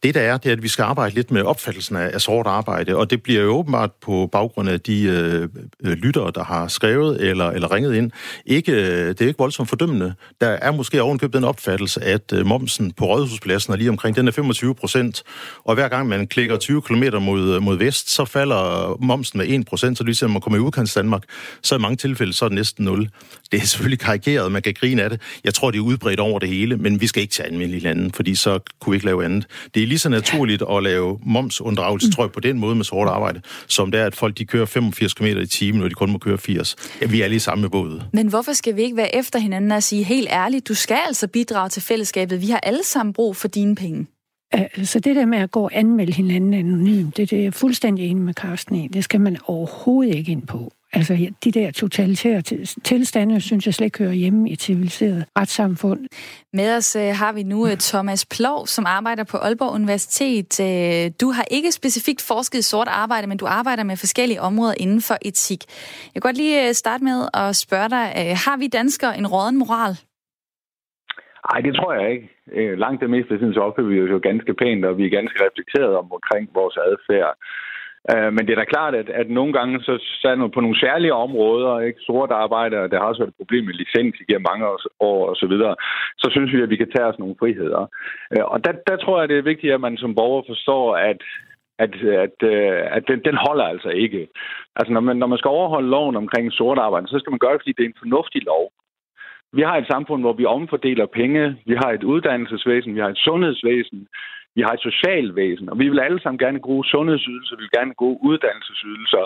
[0.04, 2.48] Det der er, det er, at vi skal arbejde lidt med opfattelsen af, af sort
[2.48, 5.50] arbejde, og det bliver jo åbenbart på baggrund af de øh,
[5.84, 8.12] øh lyttere, der har skrevet eller, eller ringet ind.
[8.46, 10.14] Ikke, øh, det er ikke voldsomt fordømmende.
[10.42, 14.28] Der er måske ovenkøbet den opfattelse, at øh, momsen på Rådhuspladsen er lige omkring, den
[14.28, 15.24] er 25 procent,
[15.64, 19.66] og hver gang man klikker 20 km mod, mod vest, så falder momsen med 1
[19.66, 21.24] procent, så lige man kommer i udkants Danmark,
[21.62, 23.10] så er mange til tilfælde, så er det næsten 0.
[23.52, 25.22] Det er selvfølgelig karikeret, man kan grine af det.
[25.44, 28.10] Jeg tror, det er udbredt over det hele, men vi skal ikke tage anmelde lande,
[28.14, 29.48] fordi så kunne vi ikke lave andet.
[29.74, 33.08] Det er lige så naturligt at lave momsunddragelse, tror jeg, på den måde med sort
[33.08, 36.12] arbejde, som det er, at folk de kører 85 km i timen, og de kun
[36.12, 36.76] må køre 80.
[37.02, 38.02] Ja, vi er lige samme båd.
[38.14, 41.28] Men hvorfor skal vi ikke være efter hinanden og sige helt ærligt, du skal altså
[41.28, 42.42] bidrage til fællesskabet.
[42.42, 44.08] Vi har alle sammen brug for dine penge.
[44.54, 48.06] Altså det der med at gå og anmelde hinanden anonymt, det, det er jeg fuldstændig
[48.06, 48.88] enig med Carsten i.
[48.88, 50.74] Det skal man overhovedet ikke ind på.
[50.96, 52.42] Altså, de der totalitære
[52.84, 56.00] tilstande, synes jeg slet ikke hører hjemme i et civiliseret retssamfund.
[56.54, 60.52] Med os uh, har vi nu uh, Thomas Plov, som arbejder på Aalborg Universitet.
[60.60, 64.74] Uh, du har ikke specifikt forsket i sort arbejde, men du arbejder med forskellige områder
[64.80, 65.62] inden for etik.
[66.06, 68.06] Jeg kan godt lige uh, starte med at spørge dig,
[68.46, 69.94] har vi danskere en råden moral?
[71.50, 72.28] Nej, det tror jeg ikke.
[72.84, 75.94] Langt det meste synes jeg opfører vi jo ganske pænt, og vi er ganske reflekteret
[76.02, 77.34] om omkring vores adfærd.
[78.12, 80.80] Øh, men det er da klart, at, at nogle gange så, så er på nogle
[80.80, 84.48] særlige områder, ikke sort arbejde, og der har også været et problem med licens igennem
[84.52, 84.66] mange
[85.00, 85.76] år og så videre,
[86.18, 87.82] så synes vi, at vi kan tage os nogle friheder.
[88.34, 91.22] Øh, og der, der tror jeg, det er vigtigt, at man som borger forstår, at
[91.80, 91.94] at,
[92.26, 94.28] at, øh, at den, den holder altså ikke.
[94.76, 97.54] Altså, når man, når man skal overholde loven omkring sort arbejde, så skal man gøre
[97.54, 98.72] det, fordi det er en fornuftig lov.
[99.54, 101.58] Vi har et samfund, hvor vi omfordeler penge.
[101.66, 104.08] Vi har et uddannelsesvæsen, vi har et sundhedsvæsen,
[104.56, 107.94] vi har et socialvæsen, og vi vil alle sammen gerne gode sundhedsydelser, vi vil gerne
[107.94, 109.24] gode uddannelsesydelser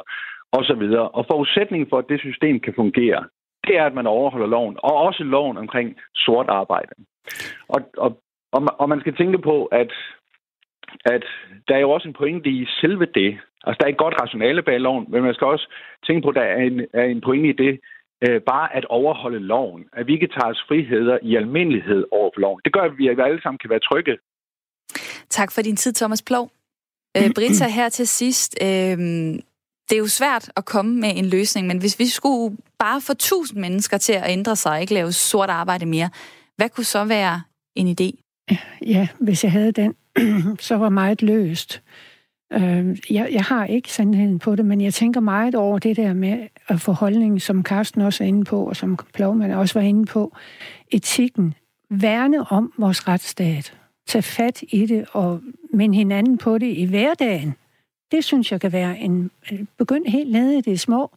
[0.52, 0.84] osv.
[1.18, 3.26] Og forudsætningen for, at det system kan fungere,
[3.68, 6.92] det er, at man overholder loven, og også loven omkring sort arbejde.
[7.70, 8.22] Og, og,
[8.80, 9.92] og man skal tænke på, at,
[11.06, 11.24] at
[11.68, 13.40] der er jo også en pointe i selve det.
[13.64, 15.74] Altså, der er et godt rationale bag loven, men man skal også
[16.08, 17.80] tænke på, at der er en, er en pointe i det,
[18.28, 19.86] øh, bare at overholde loven.
[19.94, 22.62] At vi ikke tager os friheder i almindelighed over for loven.
[22.66, 24.18] Det gør, at vi alle sammen kan være trygge
[25.30, 26.52] Tak for din tid, Thomas Plov.
[27.18, 28.56] Øh, Britta, her til sidst.
[28.62, 28.68] Øh,
[29.90, 33.14] det er jo svært at komme med en løsning, men hvis vi skulle bare få
[33.14, 36.10] tusind mennesker til at ændre sig og ikke lave sort arbejde mere,
[36.56, 37.42] hvad kunne så være
[37.76, 38.12] en idé?
[38.86, 39.96] Ja, hvis jeg havde den,
[40.60, 41.82] så var meget løst.
[42.54, 46.14] Øh, jeg, jeg har ikke sandheden på det, men jeg tænker meget over det der
[46.14, 49.86] med at få holdningen, som Carsten også er inde på, og som Plovman også var
[49.86, 50.36] inde på,
[50.92, 51.54] etikken.
[51.90, 53.74] Værne om vores retsstat
[54.08, 55.42] tage fat i det og
[55.74, 57.56] minde hinanden på det i hverdagen.
[58.12, 59.32] Det synes jeg kan være en...
[59.52, 61.12] Øh, Begynd helt nede i det små,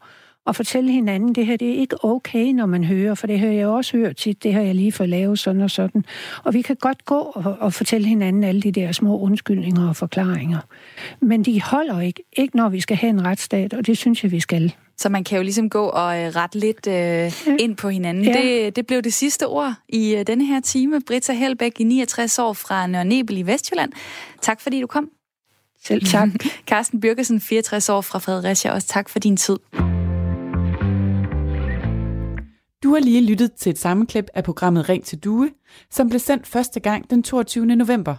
[0.47, 3.47] og fortælle hinanden, det her det er ikke okay, når man hører, for det har
[3.47, 6.05] jeg også hørt tit, det har jeg lige fået lavet sådan og sådan.
[6.45, 9.97] Og vi kan godt gå og, og fortælle hinanden alle de der små undskyldninger og
[9.97, 10.59] forklaringer.
[11.21, 14.33] Men de holder ikke, ikke når vi skal have en retsstat, og det synes jeg,
[14.33, 14.75] vi skal.
[14.99, 17.31] Så man kan jo ligesom gå og øh, rette lidt øh, ja.
[17.59, 18.25] ind på hinanden.
[18.25, 18.33] Ja.
[18.33, 21.01] Det, det blev det sidste ord i øh, denne her time.
[21.07, 23.93] Britta Helbæk i 69 år fra Nørre Nebel i Vestjylland.
[24.43, 25.09] Tak fordi du kom.
[25.85, 26.29] Selv tak.
[26.71, 28.73] Carsten Birkesen, 64 år fra Fredericia.
[28.73, 29.57] Også tak for din tid.
[32.91, 35.51] Du har lige lyttet til et sammenklip af programmet Ring til Due,
[35.91, 37.67] som blev sendt første gang den 22.
[37.67, 38.15] november.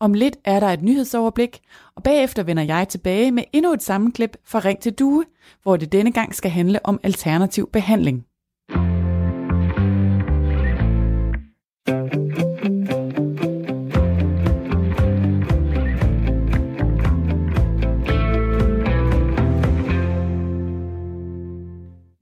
[0.00, 1.60] Om lidt er der et nyhedsoverblik,
[1.96, 5.24] og bagefter vender jeg tilbage med endnu et sammenklip fra Ring til Due,
[5.62, 8.24] hvor det denne gang skal handle om alternativ behandling.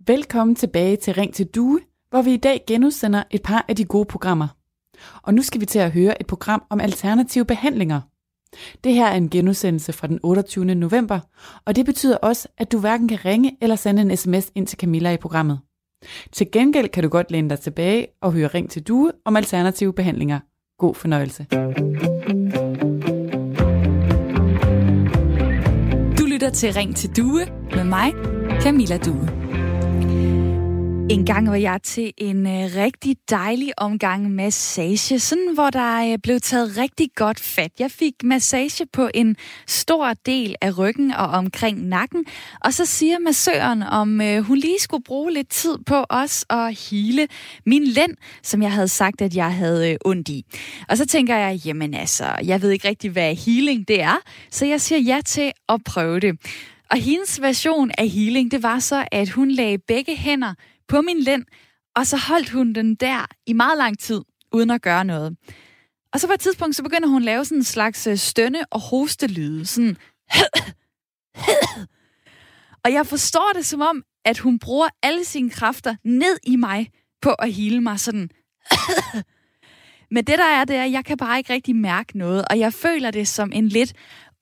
[0.09, 3.85] Velkommen tilbage til Ring til Due, hvor vi i dag genudsender et par af de
[3.85, 4.49] gode programmer.
[5.23, 8.01] Og nu skal vi til at høre et program om alternative behandlinger.
[8.85, 10.75] Det her er en genudsendelse fra den 28.
[10.75, 11.21] november,
[11.65, 14.79] og det betyder også, at du hverken kan ringe eller sende en sms ind til
[14.79, 15.61] Camilla i programmet.
[16.33, 19.93] Til gengæld kan du godt læne dig tilbage og høre Ring til Due om alternative
[19.93, 20.41] behandlinger.
[20.79, 21.47] God fornøjelse.
[26.19, 28.13] Du lytter til Ring til Due med mig,
[28.63, 29.38] Camilla Due.
[31.11, 36.19] En gang var jeg til en øh, rigtig dejlig omgang massage, sådan hvor der øh,
[36.23, 37.73] blev taget rigtig godt fat.
[37.79, 42.25] Jeg fik massage på en stor del af ryggen og omkring nakken,
[42.65, 46.91] og så siger massøren, om øh, hun lige skulle bruge lidt tid på os at
[46.91, 47.29] hele
[47.67, 50.45] min lænd, som jeg havde sagt, at jeg havde øh, ondt i.
[50.89, 54.17] Og så tænker jeg, jamen altså, jeg ved ikke rigtig, hvad healing det er,
[54.51, 56.39] så jeg siger ja til at prøve det.
[56.91, 60.55] Og hendes version af healing, det var så, at hun lagde begge hænder
[60.89, 61.45] på min lænd,
[61.97, 64.21] og så holdt hun den der i meget lang tid,
[64.53, 65.37] uden at gøre noget.
[66.13, 68.65] Og så på et tidspunkt, så begynder hun at lave sådan en slags øh, stønne-
[68.71, 69.67] og hostelyde.
[69.67, 69.97] Sådan...
[72.85, 76.91] og jeg forstår det som om, at hun bruger alle sine kræfter ned i mig
[77.23, 78.31] på at hele mig sådan...
[80.11, 82.59] Men det der er, det er, at jeg kan bare ikke rigtig mærke noget, og
[82.59, 83.93] jeg føler det som en lidt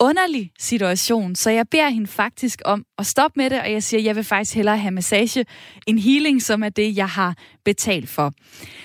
[0.00, 4.00] underlig situation, så jeg beder hende faktisk om at stoppe med det, og jeg siger,
[4.00, 5.44] at jeg vil faktisk hellere have massage
[5.86, 8.32] en healing, som er det, jeg har betalt for.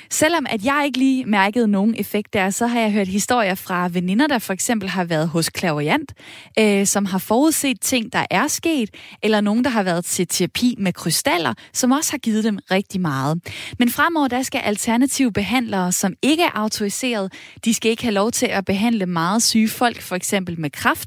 [0.10, 3.90] Selvom at jeg ikke lige mærkede nogen effekt der, så har jeg hørt historier fra
[3.92, 6.14] veninder, der for eksempel har været hos klaverjant,
[6.60, 8.90] øh, som har forudset ting, der er sket,
[9.24, 13.02] eller nogen, der har været til terapi med krystaller, som også har givet dem rigtig
[13.02, 13.40] meget.
[13.80, 17.34] Men fremover, der skal alternative behandlere, som ikke er autoriseret,
[17.66, 21.01] de skal ikke have lov til at behandle meget syge folk, for eksempel med kraft.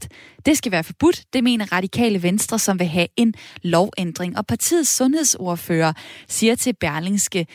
[0.46, 4.38] Det skal være forbudt, det mener radikale venstre, som vil have en lovændring.
[4.38, 5.92] Og partiets sundhedsordfører
[6.28, 7.46] siger til Berlingske,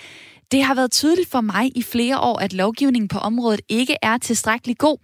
[0.52, 4.18] det har været tydeligt for mig i flere år, at lovgivningen på området ikke er
[4.18, 4.98] tilstrækkelig god.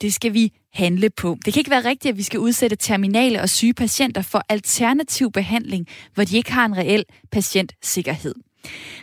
[0.00, 1.38] Det skal vi handle på.
[1.44, 5.32] Det kan ikke være rigtigt, at vi skal udsætte terminale og syge patienter for alternativ
[5.32, 8.34] behandling, hvor de ikke har en reel patientsikkerhed.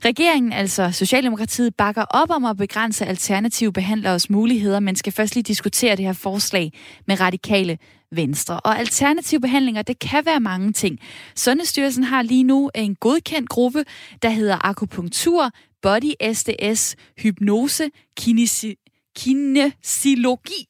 [0.05, 5.43] Regeringen, altså Socialdemokratiet, bakker op om at begrænse alternative behandleres muligheder, men skal først lige
[5.43, 6.73] diskutere det her forslag
[7.07, 7.77] med radikale
[8.11, 8.59] venstre.
[8.59, 10.99] Og alternative behandlinger, det kan være mange ting.
[11.35, 13.85] Sundhedsstyrelsen har lige nu en godkendt gruppe,
[14.21, 18.75] der hedder akupunktur, body SDS, hypnose, kinesi,
[19.17, 20.67] kinesiologi,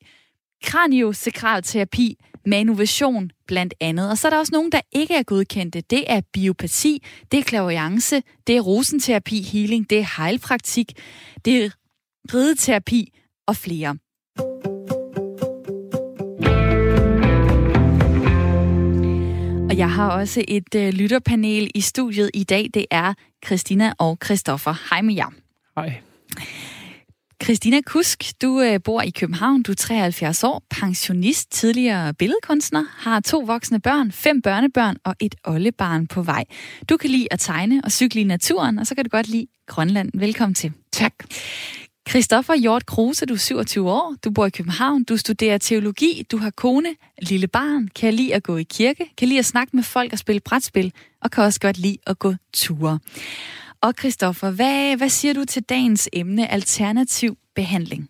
[0.64, 2.18] kraniosakralterapi,
[2.50, 4.10] med innovation blandt andet.
[4.10, 5.82] Og så er der også nogen, der ikke er godkendte.
[5.82, 10.94] Det er biopati, det er klaviance, det er rosenterapi, healing, det er heilpraktik,
[11.46, 11.70] det er
[12.34, 13.14] rideterapi
[13.48, 13.98] og flere.
[19.70, 22.70] Og jeg har også et øh, lytterpanel i studiet i dag.
[22.74, 23.14] Det er
[23.46, 24.76] Christina og Christoffer.
[24.90, 25.34] Hej med jer.
[25.76, 26.02] Hej.
[27.44, 33.20] Christina Kusk, du øh, bor i København, du er 73 år, pensionist, tidligere billedkunstner, har
[33.20, 36.46] to voksne børn, fem børnebørn og et oldebarn på vej.
[36.90, 39.48] Du kan lide at tegne og cykle i naturen, og så kan du godt lide
[39.68, 40.12] Grønland.
[40.14, 40.72] Velkommen til.
[40.92, 41.14] Tak.
[42.10, 46.38] Christoffer Hjort Kruse, du er 27 år, du bor i København, du studerer teologi, du
[46.38, 49.84] har kone, lille barn, kan lide at gå i kirke, kan lide at snakke med
[49.84, 53.00] folk og spille brætspil, og kan også godt lide at gå ture.
[53.82, 58.10] Og Christoffer, hvad, hvad siger du til dagens emne, alternativ behandling?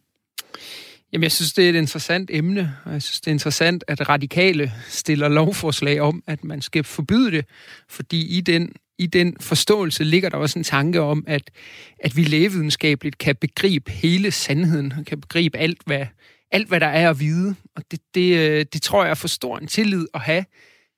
[1.14, 4.10] Jamen, jeg synes, det er et interessant emne, og jeg synes, det er interessant, at
[4.10, 7.46] radikale stiller lovforslag om, at man skal forbyde det,
[7.90, 11.52] fordi i den, i den forståelse ligger der også en tanke om, at,
[12.00, 16.06] at vi lægevidenskabeligt kan begribe hele sandheden, og kan begribe alt, hvad,
[16.52, 17.56] alt, hvad der er at vide.
[17.76, 20.46] Og det, det, øh, det tror jeg er for stor en tillid at have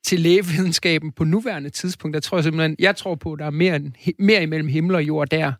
[0.03, 2.13] til lægevidenskaben på nuværende tidspunkt.
[2.13, 4.95] Der tror jeg simpelthen, jeg tror på, at der er mere, end, mere imellem himmel
[4.95, 5.53] og jord der.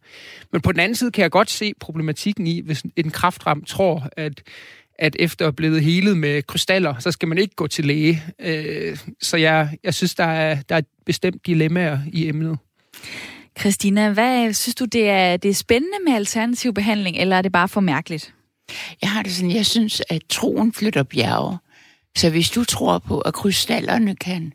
[0.52, 4.10] Men på den anden side kan jeg godt se problematikken i, hvis en kraftramt tror,
[4.18, 4.44] at
[5.02, 8.24] at efter at blevet helet med krystaller, så skal man ikke gå til læge.
[8.40, 12.58] Øh, så jeg, jeg synes, der er, der er bestemt dilemmaer i emnet.
[13.60, 17.52] Christina, hvad synes du, det er, det er spændende med alternativ behandling, eller er det
[17.52, 18.34] bare for mærkeligt?
[19.02, 21.58] Jeg har det sådan, jeg synes, at troen flytter bjerge.
[22.16, 24.54] Så hvis du tror på, at krystallerne kan,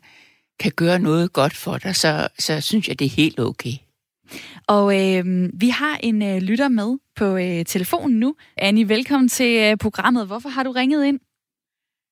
[0.59, 2.11] kan gøre noget godt for dig, så,
[2.45, 3.75] så synes jeg, det er helt okay.
[4.75, 5.23] Og øh,
[5.63, 6.89] vi har en øh, lytter med
[7.19, 8.29] på øh, telefonen nu.
[8.57, 10.27] Annie, velkommen til øh, programmet.
[10.27, 11.19] Hvorfor har du ringet ind?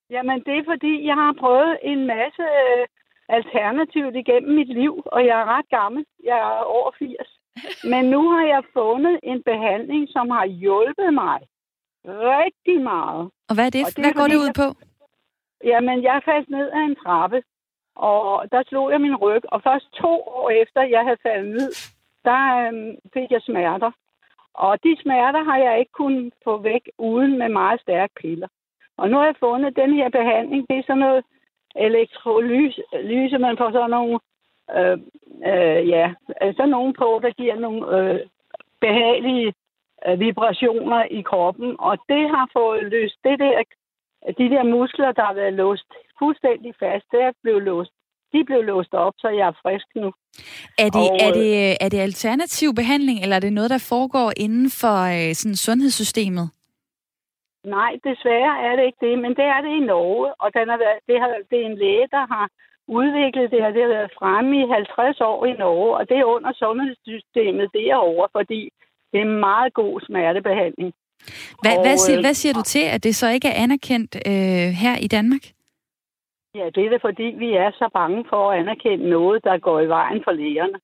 [0.09, 2.83] Jamen, det er fordi, jeg har prøvet en masse øh,
[3.37, 6.01] alternativt igennem mit liv, og jeg er ret gammel.
[6.29, 7.29] Jeg er over 80.
[7.91, 11.39] Men nu har jeg fundet en behandling, som har hjulpet mig
[12.37, 13.23] rigtig meget.
[13.49, 13.81] Og hvad er det?
[13.95, 14.67] det hvad går det ud på?
[15.65, 17.43] Jamen, jeg faldt ned af en trappe,
[17.95, 19.41] og der slog jeg min ryg.
[19.45, 21.71] Og først to år efter, jeg havde faldet ned,
[22.25, 23.91] der øhm, fik jeg smerter.
[24.53, 28.47] Og de smerter har jeg ikke kunnet få væk uden med meget stærke piller.
[28.97, 30.65] Og nu har jeg fundet den her behandling.
[30.69, 31.23] Det er sådan noget
[31.75, 34.19] elektrolyse, man får sådan nogle,
[34.77, 34.97] øh,
[35.51, 38.19] øh, ja, sådan nogle på, der giver nogle øh,
[38.81, 39.53] behagelige
[40.07, 41.75] øh, vibrationer i kroppen.
[41.79, 43.63] Og det har fået løst det der,
[44.39, 47.91] de der muskler, der har været låst fuldstændig fast, det er blevet låst
[48.35, 50.07] de blev låst op, så jeg er frisk nu.
[50.85, 51.51] Er det, og, er det,
[51.83, 56.47] er det alternativ behandling, eller er det noget, der foregår inden for øh, sådan sundhedssystemet?
[57.77, 60.77] Nej, desværre er det ikke det, men det er det i Norge, og den er,
[61.09, 62.45] det, har, det er en læge, der har
[62.87, 63.71] udviklet det her.
[63.75, 68.27] Det har været fremme i 50 år i Norge, og det er under sundhedssystemet derovre,
[68.37, 68.61] fordi
[69.11, 70.93] det er en meget god smertebehandling.
[71.61, 74.69] Hvad, og, hvad, siger, hvad siger du til, at det så ikke er anerkendt øh,
[74.83, 75.43] her i Danmark?
[76.55, 79.79] Ja, det er det, fordi vi er så bange for at anerkende noget, der går
[79.79, 80.79] i vejen for lægerne.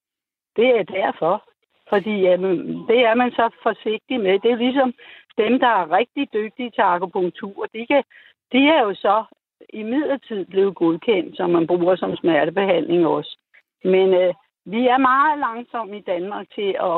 [0.56, 1.43] Det er derfor.
[1.89, 2.58] Fordi jamen,
[2.89, 4.39] det er man så forsigtig med.
[4.39, 4.93] Det er ligesom
[5.38, 7.65] dem, der er rigtig dygtige til akupunktur.
[7.73, 8.04] De, kan,
[8.51, 9.23] de er jo så
[9.69, 13.38] i midlertid blevet godkendt, som man bruger som smertebehandling også.
[13.84, 14.34] Men øh,
[14.65, 16.97] vi er meget langsomme i Danmark til at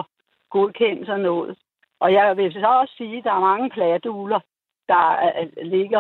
[0.49, 1.58] godkende sådan noget.
[2.04, 4.39] Og jeg vil så også sige, at der er mange pladuler,
[4.88, 5.04] der
[5.63, 6.00] ligger,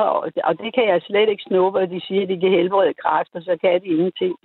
[0.49, 3.31] og det kan jeg slet ikke snuppe, at de siger, at de kan helbrede kræft,
[3.33, 4.35] og så kan de ingenting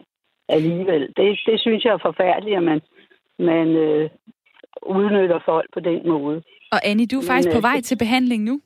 [0.48, 1.02] alligevel.
[1.16, 2.80] Det, det synes jeg er forfærdeligt, at man,
[3.38, 4.10] man øh,
[4.82, 6.42] udnytter folk på den måde.
[6.72, 8.60] Og Annie, du er faktisk Men, på øh, vej til behandling nu?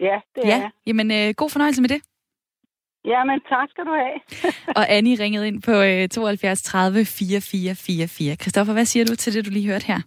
[0.00, 0.62] Ja, det ja.
[0.62, 2.00] er Jamen, øh, god fornøjelse med det.
[3.04, 4.18] Jamen, tak skal du have.
[4.78, 8.36] og Annie ringede ind på øh, 72 30 4444.
[8.36, 10.00] Christoffer, hvad siger du til det, du lige hørte her?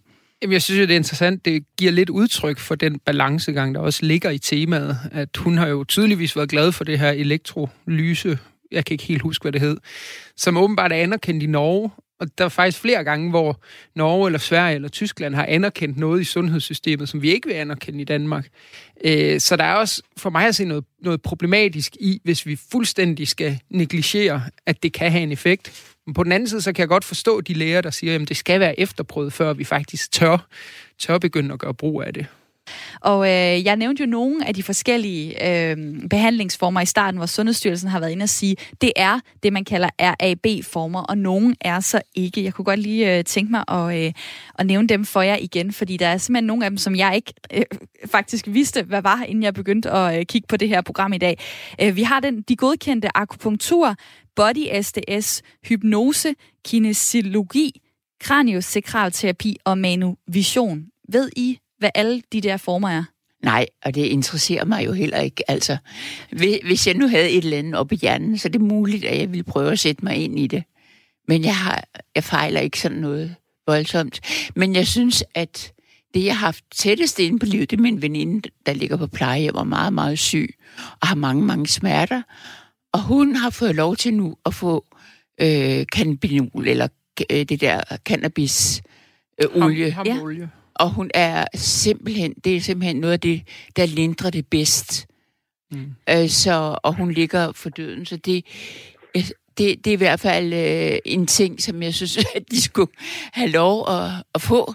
[0.46, 1.46] Jamen, jeg synes jo, det er interessant.
[1.46, 4.98] Det giver lidt udtryk for den balancegang, der også ligger i temaet.
[5.12, 8.40] At hun har jo tydeligvis været glad for det her elektrolyse,
[8.72, 9.78] jeg kan ikke helt huske, hvad det hed,
[10.38, 11.92] som åbenbart er anerkendt i Norge.
[12.19, 13.62] Og der er faktisk flere gange, hvor
[13.95, 18.01] Norge eller Sverige eller Tyskland har anerkendt noget i sundhedssystemet, som vi ikke vil anerkende
[18.01, 18.47] i Danmark.
[19.06, 22.56] Øh, så der er også for mig at se noget, noget problematisk i, hvis vi
[22.71, 25.93] fuldstændig skal negligere, at det kan have en effekt.
[26.06, 28.30] Men på den anden side, så kan jeg godt forstå de læger, der siger, at
[28.30, 30.47] det skal være efterprøvet, før vi faktisk tør,
[30.99, 32.25] tør begynde at gøre brug af det.
[33.01, 35.78] Og øh, jeg nævnte jo nogle af de forskellige øh,
[36.10, 39.89] behandlingsformer i starten, hvor Sundhedsstyrelsen har været inde og sige, det er det, man kalder
[39.99, 42.43] RAB-former, og nogen er så ikke.
[42.43, 44.13] Jeg kunne godt lige øh, tænke mig at, øh,
[44.60, 47.15] at nævne dem for jer igen, fordi der er simpelthen nogle af dem, som jeg
[47.15, 47.63] ikke øh,
[48.12, 51.17] faktisk vidste, hvad var, inden jeg begyndte at øh, kigge på det her program i
[51.17, 51.39] dag.
[51.82, 53.95] Øh, vi har den, de godkendte akupunktur,
[54.36, 57.82] body SDS, hypnose, kinesiologi,
[58.19, 60.86] kraniosakralterapi og manuvision.
[61.10, 63.04] Ved I, hvad alle de der former er?
[63.44, 65.52] Nej, og det interesserer mig jo heller ikke.
[65.52, 65.78] Altså,
[66.64, 69.20] hvis jeg nu havde et eller andet op i hjernen, så er det muligt, at
[69.20, 70.64] jeg ville prøve at sætte mig ind i det.
[71.28, 71.84] Men jeg, har,
[72.16, 73.36] jeg fejler ikke sådan noget
[73.68, 74.22] voldsomt.
[74.56, 75.74] Men jeg synes, at
[76.14, 79.08] det, jeg har haft tættest inde på livet, det er min veninde, der ligger på
[79.08, 80.56] plejehjem og er meget, meget syg,
[81.02, 82.22] og har mange, mange smerter.
[82.94, 84.86] Og hun har fået lov til nu at få
[85.42, 86.88] øh, cannabinol, eller
[87.32, 88.82] øh, det der cannabis
[89.44, 89.92] øh, olie.
[89.92, 90.50] Ham, ham olie.
[90.76, 93.42] Og hun er simpelthen, det er simpelthen noget af det,
[93.76, 95.08] der lindrer det bedst.
[95.72, 95.92] Mm.
[96.10, 98.46] Øh, så, og hun ligger for døden, så det,
[99.16, 102.62] øh, det, det er i hvert fald øh, en ting, som jeg synes, at de
[102.62, 102.92] skulle
[103.34, 104.74] have lov at, at få.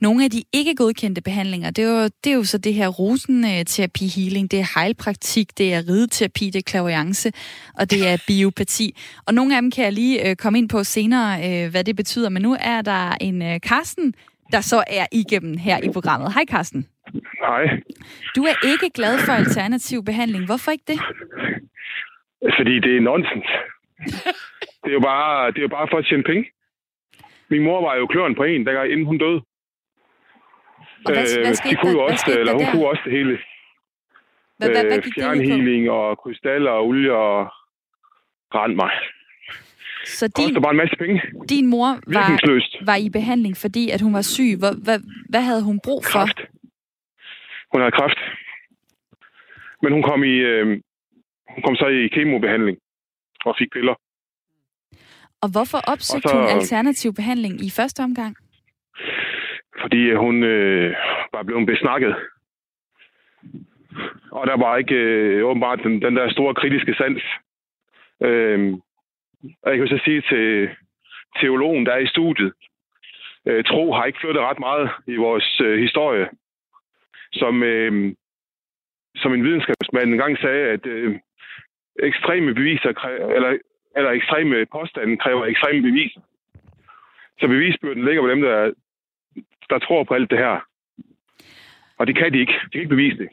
[0.00, 2.88] Nogle af de ikke godkendte behandlinger, det er jo, det er jo så det her
[2.88, 7.32] rosenterapi healing, det er heilpraktik, det er rideterapi, det er klaviance,
[7.78, 8.96] og det er biopati.
[9.26, 11.96] Og nogle af dem kan jeg lige øh, komme ind på senere, øh, hvad det
[11.96, 12.28] betyder.
[12.28, 14.14] Men nu er der en øh, Karsten,
[14.52, 16.32] der så er igennem her i programmet.
[16.34, 16.88] Hej Karsten.
[17.40, 17.64] Hej.
[18.36, 20.44] Du er ikke glad for alternativ behandling.
[20.46, 21.00] Hvorfor ikke det?
[22.58, 23.46] Fordi det er nonsens.
[24.84, 26.44] Det er jo bare, det er jo bare for at tjene penge.
[27.48, 29.40] Min mor var jo kløren på en, der inden hun døde.
[31.06, 32.70] Og hvad, Øh, hvad de skete kunne der, jo hvad også, skete eller hun der?
[32.72, 33.38] kunne også det hele.
[34.58, 37.36] Hvad, hvad, hvad Øh, gik fjernhealing og krystaller og olie og
[38.54, 38.92] rend mig.
[40.04, 41.22] Så Det koster din, bare en masse penge.
[41.48, 44.56] din mor var, var i behandling, fordi at hun var syg.
[44.58, 44.98] Hvad, hvad,
[45.28, 46.18] hvad havde hun brug for?
[46.18, 46.40] Kræft.
[47.72, 48.18] Hun havde kræft.
[49.82, 50.66] Men hun kom i, øh,
[51.54, 52.76] hun kom så i kemobehandling
[53.44, 53.94] og fik piller.
[55.42, 58.36] Og hvorfor opsøgte Og så- hun alternativ behandling i første omgang?
[59.80, 60.94] fordi hun øh,
[61.32, 62.14] var blevet besnakket.
[64.30, 67.22] Og der var ikke øh, åbenbart den, den der store kritiske sans.
[68.22, 68.74] Øh,
[69.62, 70.68] og jeg kan så sige til
[71.40, 72.52] teologen, der er i studiet,
[73.46, 76.28] øh, tro har ikke flyttet ret meget i vores øh, historie.
[77.32, 78.14] Som, øh,
[79.16, 81.18] som en videnskabsmand engang sagde, at øh,
[82.02, 83.58] ekstreme beviser, kræver, eller,
[83.96, 86.20] eller ekstreme påstande kræver ekstreme beviser.
[87.40, 88.72] Så bevisbyrden ligger på dem, der,
[89.70, 90.60] der tror på alt det her.
[91.98, 92.52] Og det kan de ikke.
[92.52, 93.28] De kan ikke bevise det.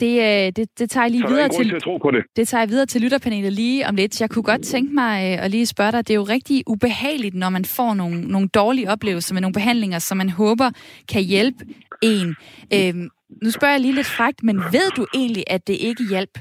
[0.00, 2.24] Det, øh, det, det tager jeg lige Så er videre til, til tro på det.
[2.36, 4.20] det tager jeg videre til lytterpanelet lige om lidt.
[4.20, 7.34] Jeg kunne godt tænke mig øh, at lige spørge dig, det er jo rigtig ubehageligt,
[7.34, 10.68] når man får nogle, nogle dårlige oplevelser med nogle behandlinger, som man håber
[11.12, 11.64] kan hjælpe
[12.02, 12.28] en.
[12.74, 13.08] Øhm,
[13.42, 16.34] nu spørger jeg lige lidt frækt, men ved du egentlig, at det ikke hjalp?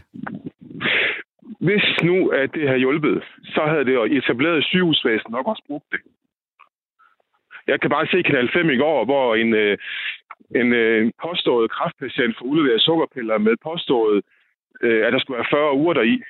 [1.67, 5.99] Hvis nu, at det havde hjulpet, så havde det etableret sygehusvæsen nok også brugt det.
[7.67, 9.51] Jeg kan bare se Kanal 5 i går, hvor en,
[10.55, 14.23] øh, en øh, påstået kraftpatient får udleveret sukkerpiller med påstået,
[14.83, 16.21] øh, at der skulle være 40 uger deri.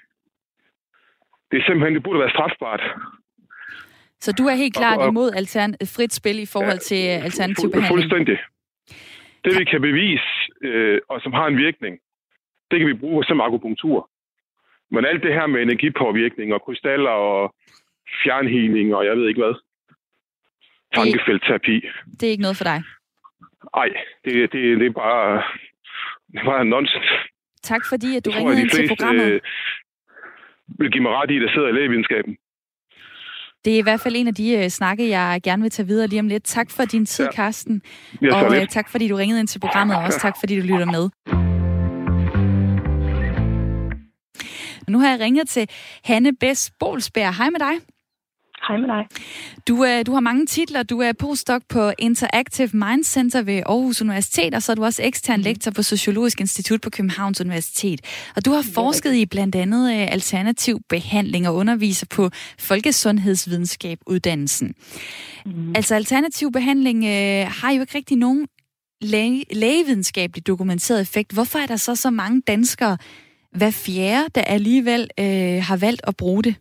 [1.51, 2.83] Det er simpelthen, det burde være strafbart.
[4.19, 7.23] Så du er helt klart Og- og- imod altern- frit spil i forhold til øh,
[7.27, 7.93] alternativ Fu- behandling?
[7.95, 8.37] Fuldstændig.
[9.45, 10.27] Det vi kan bevise,
[10.61, 11.99] øh, og som har en virkning,
[12.71, 14.09] det kan vi bruge som akupunktur.
[14.91, 17.55] Men alt det her med energipåvirkning og krystaller og
[18.23, 19.53] fjernhealing og jeg ved ikke hvad,
[20.95, 21.81] tankefeltterapi,
[22.19, 22.83] Det er ikke noget for dig.
[23.73, 23.89] Ej,
[24.25, 25.43] det, det, det er bare,
[26.31, 27.05] det er bare nonsens.
[27.63, 29.25] Tak fordi, at du tror ringede jeg, ind til programmet.
[29.31, 29.41] øh,
[30.79, 32.37] vil give mig ret i, der sidder i lægevidenskaben.
[33.65, 36.07] Det er i hvert fald en af de øh, snakke, jeg gerne vil tage videre
[36.07, 36.43] lige om lidt.
[36.43, 37.31] Tak for din tid, Ja.
[37.31, 37.81] Karsten.
[38.21, 40.61] Ja, og øh, tak fordi du ringede ind til programmet, og også tak fordi du
[40.61, 41.09] lytter med.
[44.87, 45.69] Nu har jeg ringet til
[46.05, 47.35] Hanne Bess Bolsberg.
[47.37, 47.73] Hej med dig.
[48.67, 49.07] Hej med dig.
[49.67, 50.83] Du, øh, du har mange titler.
[50.83, 55.03] Du er postdoc på Interactive Mind Center ved Aarhus Universitet, og så er du også
[55.03, 58.01] ekstern lektor på Sociologisk Institut på Københavns Universitet.
[58.35, 62.29] Og du har forsket i blandt andet øh, alternativ behandling og underviser på
[62.59, 64.73] Folkesundhedsvidenskab uddannelsen.
[65.45, 65.75] Mm.
[65.75, 68.47] Altså alternativ behandling øh, har jo ikke rigtig nogen
[69.01, 71.31] læge, lægevidenskabelig dokumenteret effekt.
[71.33, 72.97] Hvorfor er der så så mange danskere,
[73.51, 76.55] hver fjerde, der alligevel øh, har valgt at bruge det?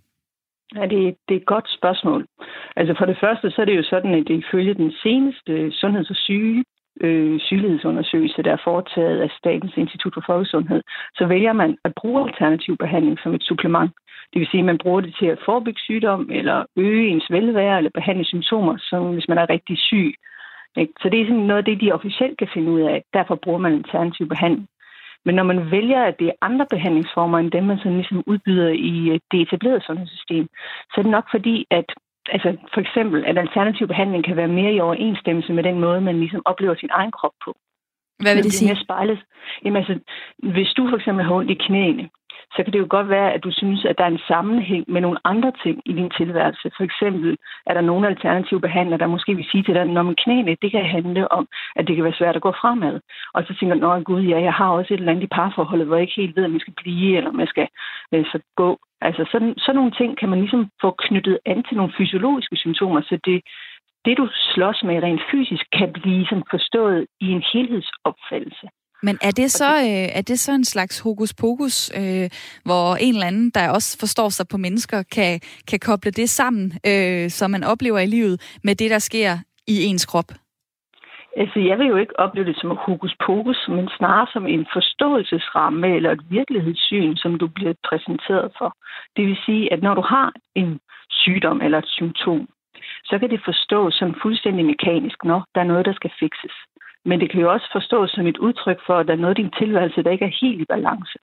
[0.75, 2.27] Ja, det, det er et godt spørgsmål.
[2.77, 6.17] Altså for det første, så er det jo sådan, at ifølge den seneste sundheds- og
[6.17, 6.65] syge,
[7.01, 10.83] øh, sygelighedsundersøgelse, der er foretaget af Statens Institut for Folkesundhed,
[11.15, 13.91] så vælger man at bruge alternativ behandling som et supplement.
[14.33, 17.77] Det vil sige, at man bruger det til at forebygge sygdom, eller øge ens velvære,
[17.77, 20.15] eller behandle symptomer, som hvis man er rigtig syg.
[20.77, 20.93] Ikke?
[21.03, 23.05] Så det er sådan noget af det, de officielt kan finde ud af.
[23.15, 24.69] Derfor bruger man alternativ behandling.
[25.27, 28.69] Men når man vælger, at det er andre behandlingsformer end dem, man sådan ligesom udbyder
[28.69, 30.45] i øh, det etablerede sundhedssystem,
[30.91, 31.89] så er det nok fordi, at
[32.35, 36.19] altså for eksempel, at alternativ behandling kan være mere i overensstemmelse med den måde, man
[36.21, 37.51] ligesom oplever sin egen krop på.
[38.23, 38.69] Hvad vil det sige?
[38.69, 39.21] mere spejlet.
[39.65, 39.95] Jamen altså,
[40.55, 42.09] hvis du for eksempel har ondt i knæene,
[42.55, 45.01] så kan det jo godt være, at du synes, at der er en sammenhæng med
[45.01, 46.71] nogle andre ting i din tilværelse.
[46.77, 47.37] For eksempel
[47.67, 50.85] er der nogle alternative behandlere, der måske vil sige til dig, at knæene, det kan
[50.85, 53.01] handle om, at det kan være svært at gå fremad.
[53.35, 55.97] Og så tænker du, gud, ja, jeg har også et eller andet i parforholdet, hvor
[55.97, 57.69] jeg ikke helt ved, om jeg skal blive, eller om jeg skal
[58.13, 58.79] øh, så gå.
[59.01, 63.01] Altså sådan, sådan nogle ting kan man ligesom få knyttet an til nogle fysiologiske symptomer,
[63.01, 63.43] så det,
[64.05, 68.67] det du slås med rent fysisk, kan blive sådan forstået i en helhedsopfattelse.
[69.03, 72.31] Men er det så, øh, er det så en slags hokus pokus, øh,
[72.65, 75.41] hvor en eller anden, der også forstår sig på mennesker, kan,
[75.71, 79.85] kan koble det sammen, øh, som man oplever i livet, med det, der sker i
[79.85, 80.31] ens krop?
[81.37, 84.67] Altså, jeg vil jo ikke opleve det som et hokus pokus, men snarere som en
[84.73, 88.77] forståelsesramme eller et virkelighedssyn, som du bliver præsenteret for.
[89.17, 90.81] Det vil sige, at når du har en
[91.11, 92.49] sygdom eller et symptom,
[93.05, 95.25] så kan det forstås som fuldstændig mekanisk.
[95.25, 96.55] Nå, der er noget, der skal fikses.
[97.09, 99.43] Men det kan jo også forstås som et udtryk for, at der er noget i
[99.43, 101.19] din tilværelse, der ikke er helt i balance.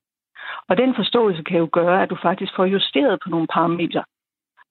[0.70, 4.04] Og den forståelse kan jo gøre, at du faktisk får justeret på nogle parametre.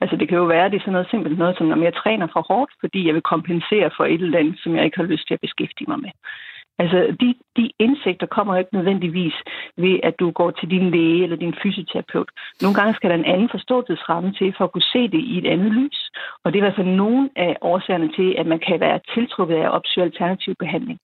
[0.01, 1.95] Altså det kan jo være, at det er sådan noget simpelt noget, som når jeg
[1.95, 5.11] træner for hårdt, fordi jeg vil kompensere for et eller andet, som jeg ikke har
[5.13, 6.11] lyst til at beskæftige mig med.
[6.79, 9.37] Altså, de, de indsigter kommer ikke nødvendigvis
[9.77, 12.31] ved, at du går til din læge eller din fysioterapeut.
[12.63, 15.47] Nogle gange skal der en anden forståelsesramme til, for at kunne se det i et
[15.47, 15.99] andet lys.
[16.45, 19.55] Og det er i hvert fald nogle af årsagerne til, at man kan være tiltrukket
[19.55, 20.99] af at opsøge alternativ behandling.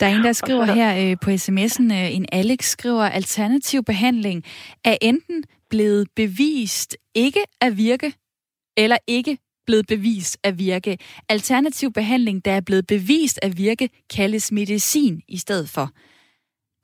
[0.00, 0.74] Der er en, der skriver der...
[0.74, 4.44] her øh, på sms'en, øh, en Alex skriver, alternativ behandling
[4.84, 8.12] er enten blevet bevist ikke at virke,
[8.76, 10.98] eller ikke blevet bevist at virke.
[11.28, 15.90] Alternativ behandling, der er blevet bevist at virke, kaldes medicin i stedet for.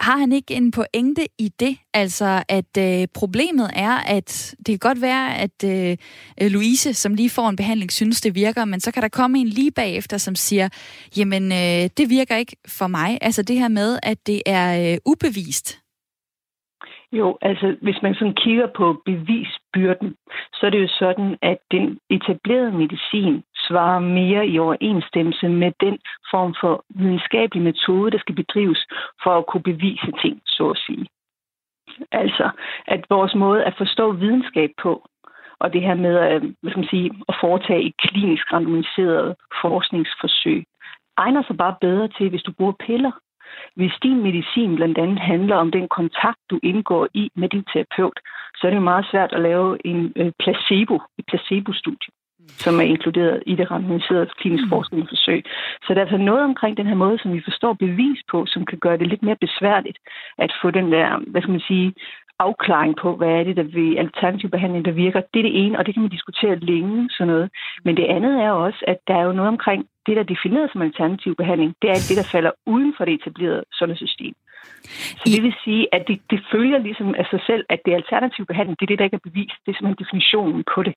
[0.00, 1.76] Har han ikke en pointe i det?
[1.94, 5.96] Altså, at øh, problemet er, at det kan godt være, at øh,
[6.50, 9.46] Louise, som lige får en behandling, synes, det virker, men så kan der komme en
[9.46, 10.68] lige bagefter, som siger,
[11.16, 13.18] jamen, øh, det virker ikke for mig.
[13.20, 15.80] Altså det her med, at det er øh, ubevist.
[17.12, 20.16] Jo, altså hvis man sådan kigger på bevis byrden,
[20.52, 25.98] så er det jo sådan, at den etablerede medicin svarer mere i overensstemmelse med den
[26.30, 28.86] form for videnskabelig metode, der skal bedrives
[29.22, 31.06] for at kunne bevise ting, så at sige.
[32.12, 32.50] Altså,
[32.86, 35.08] at vores måde at forstå videnskab på,
[35.58, 40.64] og det her med at, hvad skal man sige, at foretage et klinisk randomiseret forskningsforsøg,
[41.16, 43.12] egner sig bare bedre til, hvis du bruger piller.
[43.76, 48.18] Hvis din medicin blandt andet handler om den kontakt, du indgår i med din terapeut,
[48.56, 52.10] så er det meget svært at lave en øh, placebo, et placebo-studie
[52.64, 54.68] som er inkluderet i det randomiserede klinisk mm.
[54.68, 55.44] forskningsforsøg.
[55.82, 58.66] Så der er altså noget omkring den her måde, som vi forstår bevis på, som
[58.66, 59.98] kan gøre det lidt mere besværligt
[60.38, 61.94] at få den der, hvad skal man sige,
[62.46, 65.20] afklaring på, hvad er det, der ved alternativ behandling, der virker.
[65.32, 67.50] Det er det ene, og det kan man diskutere længe, sådan noget.
[67.84, 70.72] Men det andet er også, at der er jo noget omkring det, der er defineret
[70.72, 71.74] som alternativ behandling.
[71.82, 74.34] Det er det, der falder uden for det etablerede sundhedssystem.
[75.20, 77.96] Så det vil sige, at det, det følger ligesom af sig selv, at det er
[77.96, 78.76] alternativ behandling.
[78.80, 79.58] Det er det, der ikke er bevist.
[79.64, 80.94] Det er simpelthen definitionen på det.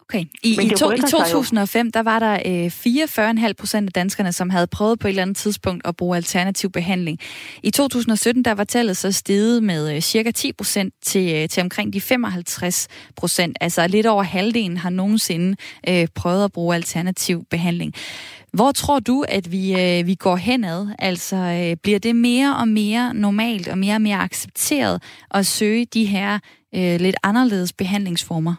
[0.00, 0.24] Okay.
[0.42, 4.66] I, i, to, I 2005, der var der øh, 44,5 procent af danskerne, som havde
[4.66, 7.18] prøvet på et eller andet tidspunkt at bruge alternativ behandling.
[7.62, 11.62] I 2017, der var tallet så steget med øh, cirka 10 procent til, øh, til
[11.62, 13.56] omkring de 55 procent.
[13.60, 15.56] Altså lidt over halvdelen har nogensinde
[15.88, 17.94] øh, prøvet at bruge alternativ behandling.
[18.52, 20.88] Hvor tror du, at vi, øh, vi går henad?
[20.98, 25.84] Altså, øh, bliver det mere og mere normalt og mere og mere accepteret at søge
[25.84, 26.38] de her
[26.74, 28.54] øh, lidt anderledes behandlingsformer?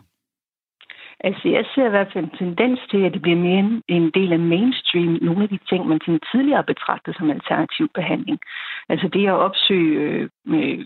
[1.28, 4.34] Altså, jeg ser i hvert fald en tendens til, at det bliver mere en del
[4.34, 5.20] af mainstream.
[5.22, 6.00] Nogle af de ting, man
[6.32, 8.40] tidligere betragtede som alternativ behandling.
[8.90, 10.86] Altså det at opsøge øh, øh, med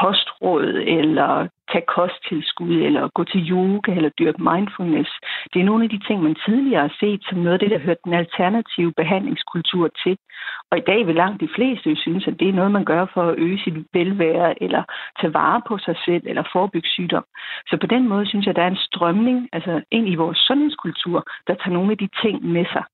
[0.00, 0.64] kostråd,
[0.98, 5.10] eller tage kosttilskud, eller gå til yoga, eller dyrke mindfulness.
[5.52, 7.86] Det er nogle af de ting, man tidligere har set som noget af det, der
[7.86, 10.16] hørt den alternative behandlingskultur til.
[10.70, 13.22] Og i dag vil langt de fleste synes, at det er noget, man gør for
[13.22, 14.82] at øge sit velvære, eller
[15.20, 17.24] tage vare på sig selv, eller forebygge sygdom.
[17.68, 20.38] Så på den måde synes jeg, at der er en strømning altså ind i vores
[20.38, 22.84] sundhedskultur, der tager nogle af de ting med sig.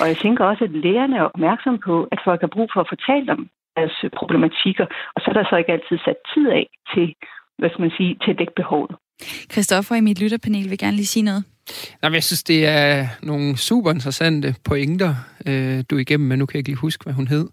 [0.00, 2.88] Og jeg tænker også, at lægerne er opmærksom på, at folk har brug for at
[2.88, 7.06] fortælle dem deres problematikker, og så er der så ikke altid sat tid af til,
[7.58, 8.92] hvad skal man sige, til at dække behovet.
[9.52, 11.44] Christoffer i mit lytterpanel vil gerne lige sige noget.
[12.02, 15.14] Jamen, jeg synes, det er nogle super interessante pointer,
[15.48, 17.48] øh, du er igennem, men nu kan jeg ikke lige huske, hvad hun hed.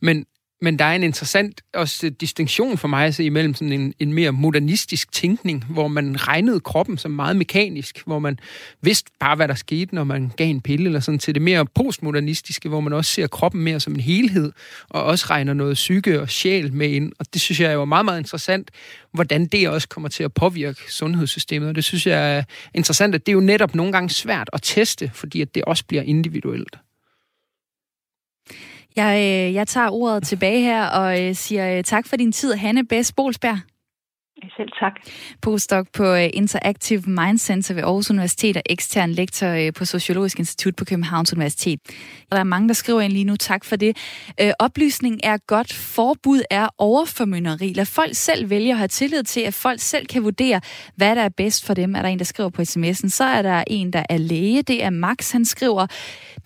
[0.00, 0.26] Men
[0.60, 4.12] men der er en interessant også øh, distinktion for mig altså, imellem sådan en, en
[4.12, 8.38] mere modernistisk tænkning, hvor man regnede kroppen som meget mekanisk, hvor man
[8.82, 11.66] vidste bare, hvad der skete, når man gav en pille, eller sådan, til det mere
[11.66, 14.52] postmodernistiske, hvor man også ser kroppen mere som en helhed,
[14.88, 17.12] og også regner noget psyke og sjæl med ind.
[17.18, 18.70] Og det synes jeg er jo meget, meget interessant,
[19.12, 21.68] hvordan det også kommer til at påvirke sundhedssystemet.
[21.68, 22.42] Og det synes jeg er
[22.74, 25.84] interessant, at det er jo netop nogle gange svært at teste, fordi at det også
[25.84, 26.76] bliver individuelt.
[28.96, 32.54] Jeg, øh, jeg tager ordet tilbage her og øh, siger øh, tak for din tid,
[32.54, 33.58] Hanne Bæs Bolsberg.
[34.42, 34.92] Selv tak.
[35.42, 40.38] Postdoc på øh, Interactive Mind Center ved Aarhus Universitet og ekstern lektor øh, på Sociologisk
[40.38, 41.80] Institut på Københavns Universitet.
[42.32, 43.36] Der er mange, der skriver ind lige nu.
[43.36, 43.96] Tak for det.
[44.40, 45.72] Øh, oplysning er godt.
[45.72, 47.72] Forbud er overformynderi.
[47.72, 50.60] Lad folk selv vælge at have tillid til, at folk selv kan vurdere,
[50.96, 51.94] hvad der er bedst for dem.
[51.94, 53.08] Er der en, der skriver på sms'en.
[53.08, 54.62] Så er der en, der er læge.
[54.62, 55.86] Det er Max, han skriver,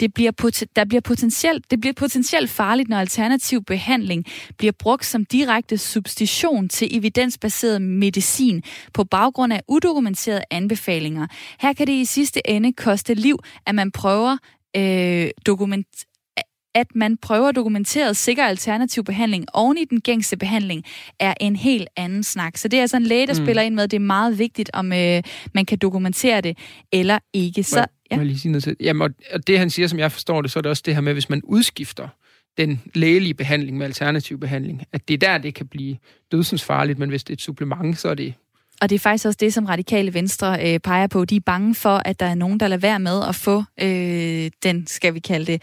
[0.01, 4.25] det bliver, der bliver potentielt, det bliver potentielt farligt, når alternativ behandling
[4.59, 8.63] bliver brugt som direkte substitution til evidensbaseret medicin
[8.95, 11.27] på baggrund af udokumenterede anbefalinger.
[11.61, 14.37] Her kan det i sidste ende koste liv, at man prøver
[14.77, 15.87] øh, dokument
[16.75, 20.85] at man prøver dokumenteret sikker alternativ behandling oven i den gængse behandling,
[21.19, 22.57] er en helt anden snak.
[22.57, 23.45] Så det er altså en læge, der mm.
[23.45, 25.23] spiller ind med, det er meget vigtigt, om øh,
[25.55, 26.59] man kan dokumentere det
[26.93, 27.63] eller ikke.
[27.63, 28.17] Så, ja.
[28.17, 28.77] Må jeg lige sige noget til?
[28.81, 31.01] Jamen, og det han siger, som jeg forstår det, så er det også det her
[31.01, 32.09] med, hvis man udskifter
[32.59, 35.97] den lægelige behandling med alternativ behandling, at det er der, det kan blive
[36.33, 38.35] dødsensfarligt, men hvis det er et supplement, så er det
[38.81, 41.25] Og det er faktisk også det, som radikale venstre øh, peger på.
[41.25, 44.51] De er bange for, at der er nogen, der lader være med at få øh,
[44.63, 45.63] den, skal vi kalde det,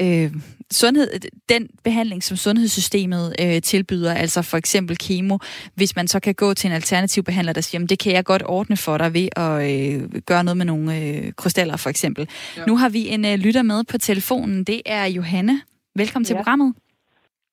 [0.00, 0.32] øh,
[0.70, 1.08] sundhed,
[1.48, 5.38] den behandling, som sundhedssystemet øh, tilbyder, altså for eksempel kemo,
[5.74, 8.42] hvis man så kan gå til en alternativ behandler, der siger, det kan jeg godt
[8.46, 12.28] ordne for dig ved at øh, gøre noget med nogle øh, krystaller for eksempel.
[12.56, 12.64] Ja.
[12.66, 15.60] Nu har vi en øh, lytter med på telefonen, det er Johanne.
[15.96, 16.28] Velkommen ja.
[16.28, 16.74] til programmet.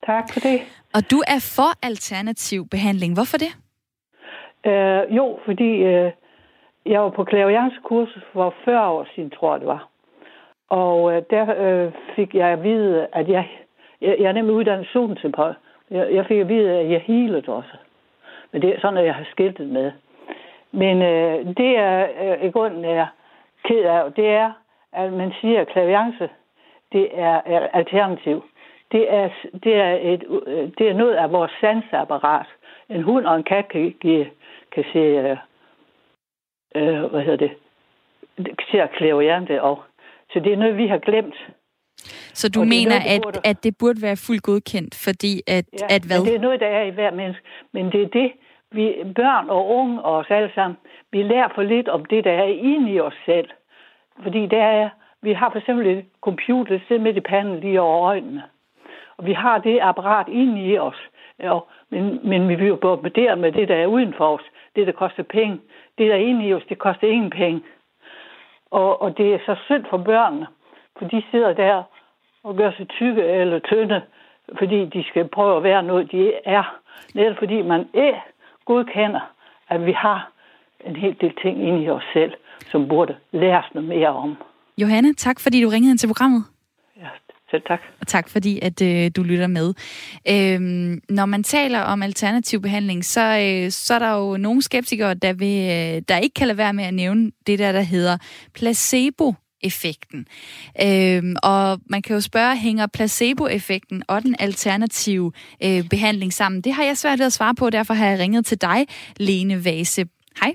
[0.05, 0.57] Tak for det.
[0.95, 3.13] Og du er for alternativ behandling.
[3.13, 3.51] Hvorfor det?
[4.69, 6.11] Øh, jo, fordi øh,
[6.85, 9.87] jeg var på klavianskursus for 40 år siden, tror jeg det var.
[10.69, 13.49] Og øh, der øh, fik jeg at vide, at jeg,
[14.01, 15.55] jeg, jeg er nemlig uddannet sundhedsterapeut.
[15.91, 17.75] Jeg, jeg fik at vide, at jeg healede også.
[18.51, 19.91] Men det er sådan, at jeg har skiltet med.
[20.71, 23.07] Men øh, det er øh, i grunden er
[23.65, 24.51] ked af, det er,
[24.93, 26.29] at man siger, at klaviance,
[26.91, 28.43] det er, er alternativ.
[28.91, 29.29] Det er,
[29.63, 30.23] det, er et,
[30.77, 32.45] det er noget af vores sansapparat.
[32.89, 34.25] En hund og en kat kan, kan,
[34.71, 35.37] kan se, øh,
[36.75, 37.51] øh, hvad hedder det,
[38.71, 39.83] ser klaviante og
[40.33, 41.35] så det er noget, vi har glemt.
[42.33, 46.03] Så du mener, noget, at, at det burde være fuldt godkendt, fordi at, ja, at
[46.07, 46.25] hvad?
[46.25, 47.43] det er noget, der er i hver menneske.
[47.73, 48.31] Men det er det,
[48.71, 48.85] vi
[49.15, 50.77] børn og unge og os alle sammen,
[51.11, 53.49] vi lærer for lidt om det, der er inde i os selv.
[54.23, 54.89] Fordi der er,
[55.21, 58.43] vi har for eksempel et computer, der sidder midt i panden lige over øjnene.
[59.17, 61.09] Og vi har det apparat inde i os.
[61.39, 61.59] Ja,
[61.89, 64.43] men, men vi bliver bombarderet med det, der er uden for os.
[64.75, 65.59] Det, der koster penge.
[65.97, 67.61] Det, der er inde i os, det koster ingen penge.
[68.71, 70.47] Og, og det er så synd for børnene,
[70.97, 71.83] for de sidder der
[72.43, 74.01] og gør sig tykke eller tynde,
[74.57, 76.77] fordi de skal prøve at være noget, de er.
[77.15, 78.21] Netop fordi man ikke
[78.65, 79.19] godkender,
[79.69, 80.31] at vi har
[80.85, 84.37] en hel del ting inde i os selv, som burde læres noget mere om.
[84.77, 86.43] Johanne, tak fordi du ringede ind til programmet.
[87.51, 87.79] Selv tak.
[88.01, 89.73] Og tak fordi, at øh, du lytter med.
[90.29, 95.13] Øhm, når man taler om alternativ behandling, så, øh, så er der jo nogle skeptikere,
[95.13, 98.17] der, vil, øh, der ikke kan lade være med at nævne det der, der hedder
[98.53, 100.27] placebo effekten.
[100.83, 105.31] Øhm, og man kan jo spørge, hænger placeboeffekten og den alternative
[105.63, 106.61] øh, behandling sammen?
[106.61, 109.65] Det har jeg svært ved at svare på, derfor har jeg ringet til dig, Lene
[109.65, 110.05] Vase.
[110.41, 110.53] Hej.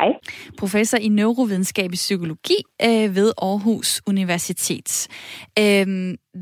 [0.00, 0.12] Hej.
[0.58, 4.90] Professor i neurovidenskab i psykologi øh, ved Aarhus Universitet.
[5.62, 5.86] Øh,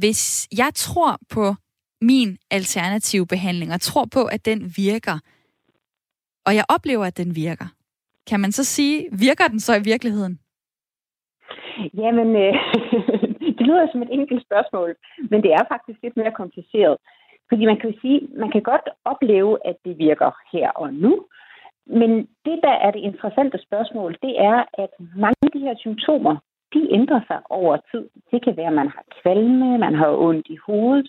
[0.00, 1.44] hvis jeg tror på
[2.10, 5.16] min alternative behandling, og tror på, at den virker,
[6.46, 7.68] og jeg oplever, at den virker,
[8.30, 8.96] kan man så sige,
[9.26, 10.38] virker den så i virkeligheden?
[12.02, 12.54] Jamen, øh,
[13.58, 14.90] det lyder som et enkelt spørgsmål,
[15.30, 16.96] men det er faktisk lidt mere kompliceret.
[17.48, 21.12] Fordi man kan jo sige, man kan godt opleve, at det virker her og nu,
[21.88, 22.10] men
[22.44, 26.36] det, der er det interessante spørgsmål, det er, at mange af de her symptomer,
[26.74, 28.08] de ændrer sig over tid.
[28.30, 31.08] Det kan være, at man har kvalme, man har ondt i hovedet,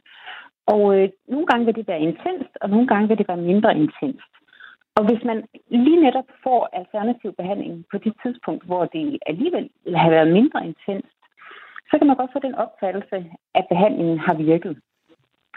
[0.67, 3.77] og øh, nogle gange vil det være intenst, og nogle gange vil det være mindre
[3.77, 4.32] intenst.
[4.97, 5.38] Og hvis man
[5.69, 11.15] lige netop får alternativ behandling på det tidspunkt, hvor det alligevel har været mindre intenst,
[11.89, 13.17] så kan man godt få den opfattelse,
[13.55, 14.77] at behandlingen har virket.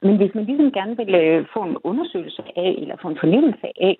[0.02, 3.68] Men hvis man ligesom gerne vil øh, få en undersøgelse af, eller få en fornemmelse
[3.88, 3.96] af,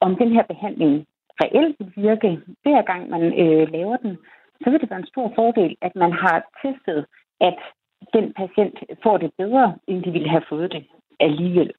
[0.00, 1.06] om den her behandling
[1.42, 4.16] reelt vil virke, hver gang man øh, laver den,
[4.62, 7.06] så vil det være en stor fordel, at man har testet,
[7.40, 7.58] at
[8.14, 10.84] den patient får det bedre, end de ville have fået det
[11.20, 11.72] alligevel.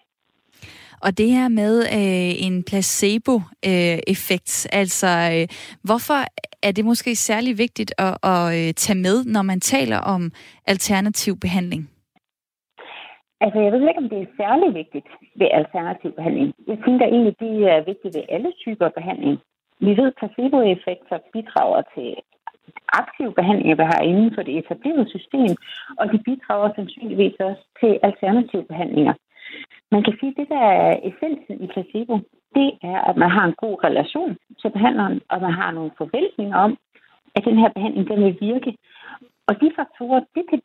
[1.01, 5.47] Og det her med øh, en placebo-effekt, øh, altså øh,
[5.83, 6.19] hvorfor
[6.63, 10.31] er det måske særlig vigtigt at, at øh, tage med, når man taler om
[10.67, 11.90] alternativ behandling?
[13.43, 15.07] Altså, jeg ved ikke, om det er særlig vigtigt
[15.39, 16.53] ved alternativ behandling.
[16.67, 19.39] Jeg tænker egentlig, det er vigtigt ved alle typer behandling.
[19.79, 22.09] Vi ved, at placeboeffekter bidrager til
[23.01, 25.51] aktiv behandling, vi har inden for det etablerede system,
[25.99, 29.13] og de bidrager sandsynligvis også til alternative behandlinger.
[29.91, 32.15] Man kan sige, at det, der er essensen i placebo,
[32.55, 36.57] det er, at man har en god relation til behandleren, og man har nogle forventninger
[36.57, 36.77] om,
[37.35, 38.71] at den her behandling den vil virke.
[39.51, 40.59] Og de faktorer, det kan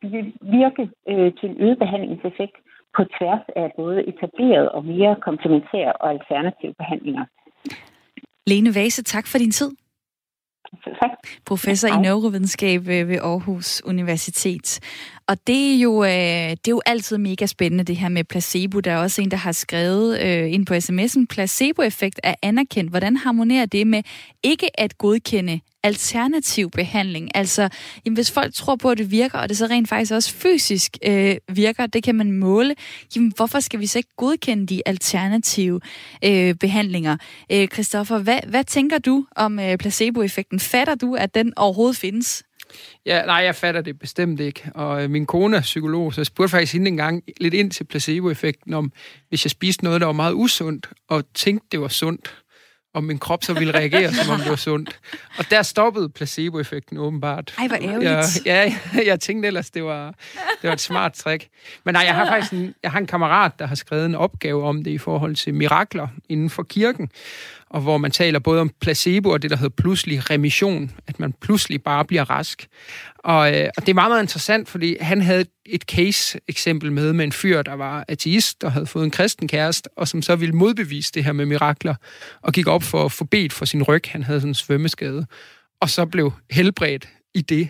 [0.58, 2.56] virke øh, til en øget behandlingseffekt
[2.96, 7.24] på tværs af både etableret og mere komplementære og alternative behandlinger.
[8.46, 9.70] Lene Vase, tak for din tid.
[10.84, 11.10] Tak.
[11.46, 14.80] Professor i neurovidenskab ved Aarhus Universitet.
[15.28, 18.80] Og det er, jo, øh, det er jo altid mega spændende, det her med placebo.
[18.80, 22.90] Der er også en, der har skrevet øh, ind på sms'en, placeboeffekt er anerkendt.
[22.90, 24.02] Hvordan harmonerer det med
[24.42, 27.30] ikke at godkende alternativ behandling?
[27.34, 27.68] Altså,
[28.04, 30.96] jamen, hvis folk tror på, at det virker, og det så rent faktisk også fysisk
[31.04, 32.74] øh, virker, det kan man måle,
[33.16, 35.80] jamen, hvorfor skal vi så ikke godkende de alternative
[36.24, 37.16] øh, behandlinger?
[37.52, 40.60] Øh, Christoffer, hvad, hvad tænker du om øh, placeboeffekten?
[40.60, 42.42] Fatter du, at den overhovedet findes?
[43.06, 44.70] Ja, nej, jeg fatter det bestemt ikke.
[44.74, 47.70] Og øh, min kone er psykolog, så jeg spurgte faktisk hende en gang lidt ind
[47.70, 48.92] til placeboeffekten om,
[49.28, 52.34] hvis jeg spiste noget, der var meget usundt, og tænkte, det var sundt,
[52.96, 55.00] om min krop så ville reagere, som om det var sundt.
[55.38, 57.54] Og der stoppede placeboeffekten åbenbart.
[57.58, 58.10] Ej, hvor ærgerligt.
[58.10, 60.14] Jeg, ja, jeg, jeg tænkte ellers, det var,
[60.62, 61.48] det var et smart trick.
[61.84, 64.64] Men nej, jeg har faktisk en, jeg har en kammerat, der har skrevet en opgave
[64.64, 67.10] om det i forhold til mirakler inden for kirken,
[67.76, 71.32] og hvor man taler både om placebo og det, der hedder pludselig remission, at man
[71.32, 72.66] pludselig bare bliver rask.
[73.18, 77.24] Og, øh, og det er meget, meget interessant, fordi han havde et case-eksempel med med
[77.24, 80.54] en fyr, der var ateist og havde fået en kristen kæreste, og som så ville
[80.54, 81.94] modbevise det her med mirakler,
[82.42, 84.02] og gik op for at få bedt for sin ryg.
[84.06, 85.26] Han havde sådan en svømmeskade,
[85.80, 87.68] og så blev helbredt i det.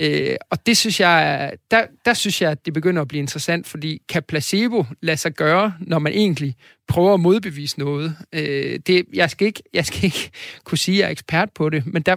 [0.00, 3.66] Øh, og det synes jeg, der, der synes jeg, at det begynder at blive interessant,
[3.66, 6.54] fordi kan placebo lade sig gøre, når man egentlig
[6.88, 8.16] prøver at modbevise noget?
[8.32, 10.30] Øh, det, jeg, skal ikke, jeg skal ikke
[10.64, 12.16] kunne sige, at jeg er ekspert på det, men der,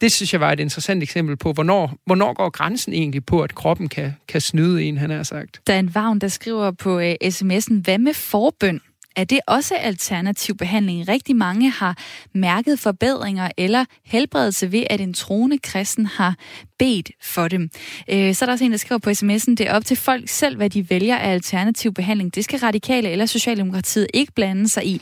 [0.00, 3.54] det synes jeg var et interessant eksempel på, hvornår, hvornår går grænsen egentlig på, at
[3.54, 5.60] kroppen kan, kan snyde en, han har sagt.
[5.66, 8.80] Der er en vagn, der skriver på uh, sms'en, hvad med forbøn?
[9.16, 11.08] Er det også alternativ behandling?
[11.08, 11.98] Rigtig mange har
[12.34, 16.36] mærket forbedringer eller helbredelse ved, at en troende kristen har
[16.78, 17.70] bedt for dem.
[18.08, 20.28] Øh, så er der også en, der skriver på sms'en, det er op til folk
[20.28, 22.34] selv, hvad de vælger af alternativ behandling.
[22.34, 25.00] Det skal radikale eller Socialdemokratiet ikke blande sig i.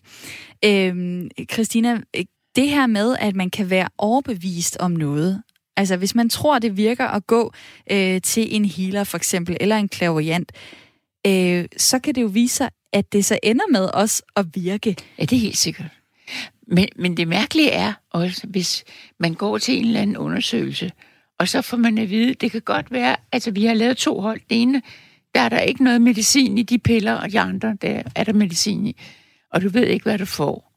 [0.65, 2.01] Øh, Christina,
[2.57, 5.43] det her med, at man kan være overbevist om noget,
[5.77, 7.53] altså hvis man tror, det virker at gå
[7.91, 10.53] øh, til en healer for eksempel, eller en klaverjant,
[11.27, 14.97] øh, så kan det jo vise sig, at det så ender med os at virke.
[15.19, 15.87] Ja, det er helt sikkert.
[16.67, 18.85] Men, men det mærkelige er også, hvis
[19.19, 20.93] man går til en eller anden undersøgelse,
[21.39, 24.21] og så får man at vide, det kan godt være, altså vi har lavet to
[24.21, 24.41] hold.
[24.51, 24.83] Det ene,
[25.35, 28.33] der er der ikke noget medicin i de piller, og de andre, der er der
[28.33, 28.97] medicin i.
[29.51, 30.73] Og du ved ikke, hvad du får.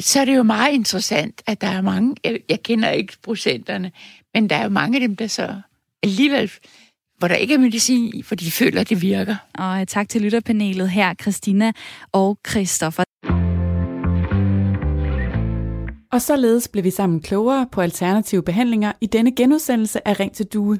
[0.00, 3.92] Så er det jo meget interessant, at der er mange, jeg, jeg kender ikke procenterne,
[4.34, 5.60] men der er jo mange af dem, der så
[6.02, 6.50] alligevel
[7.22, 9.36] hvor der ikke er medicin i, for de føler, at det virker.
[9.54, 11.72] Og tak til lytterpanelet her, Christina
[12.12, 13.04] og Christoffer.
[16.12, 20.46] Og således blev vi sammen klogere på alternative behandlinger i denne genudsendelse af Ring til
[20.46, 20.78] Due.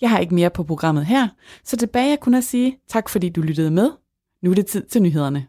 [0.00, 1.28] Jeg har ikke mere på programmet her,
[1.64, 3.90] så tilbage jeg kunne at sige tak fordi du lyttede med.
[4.42, 5.46] Nu er det tid til nyhederne.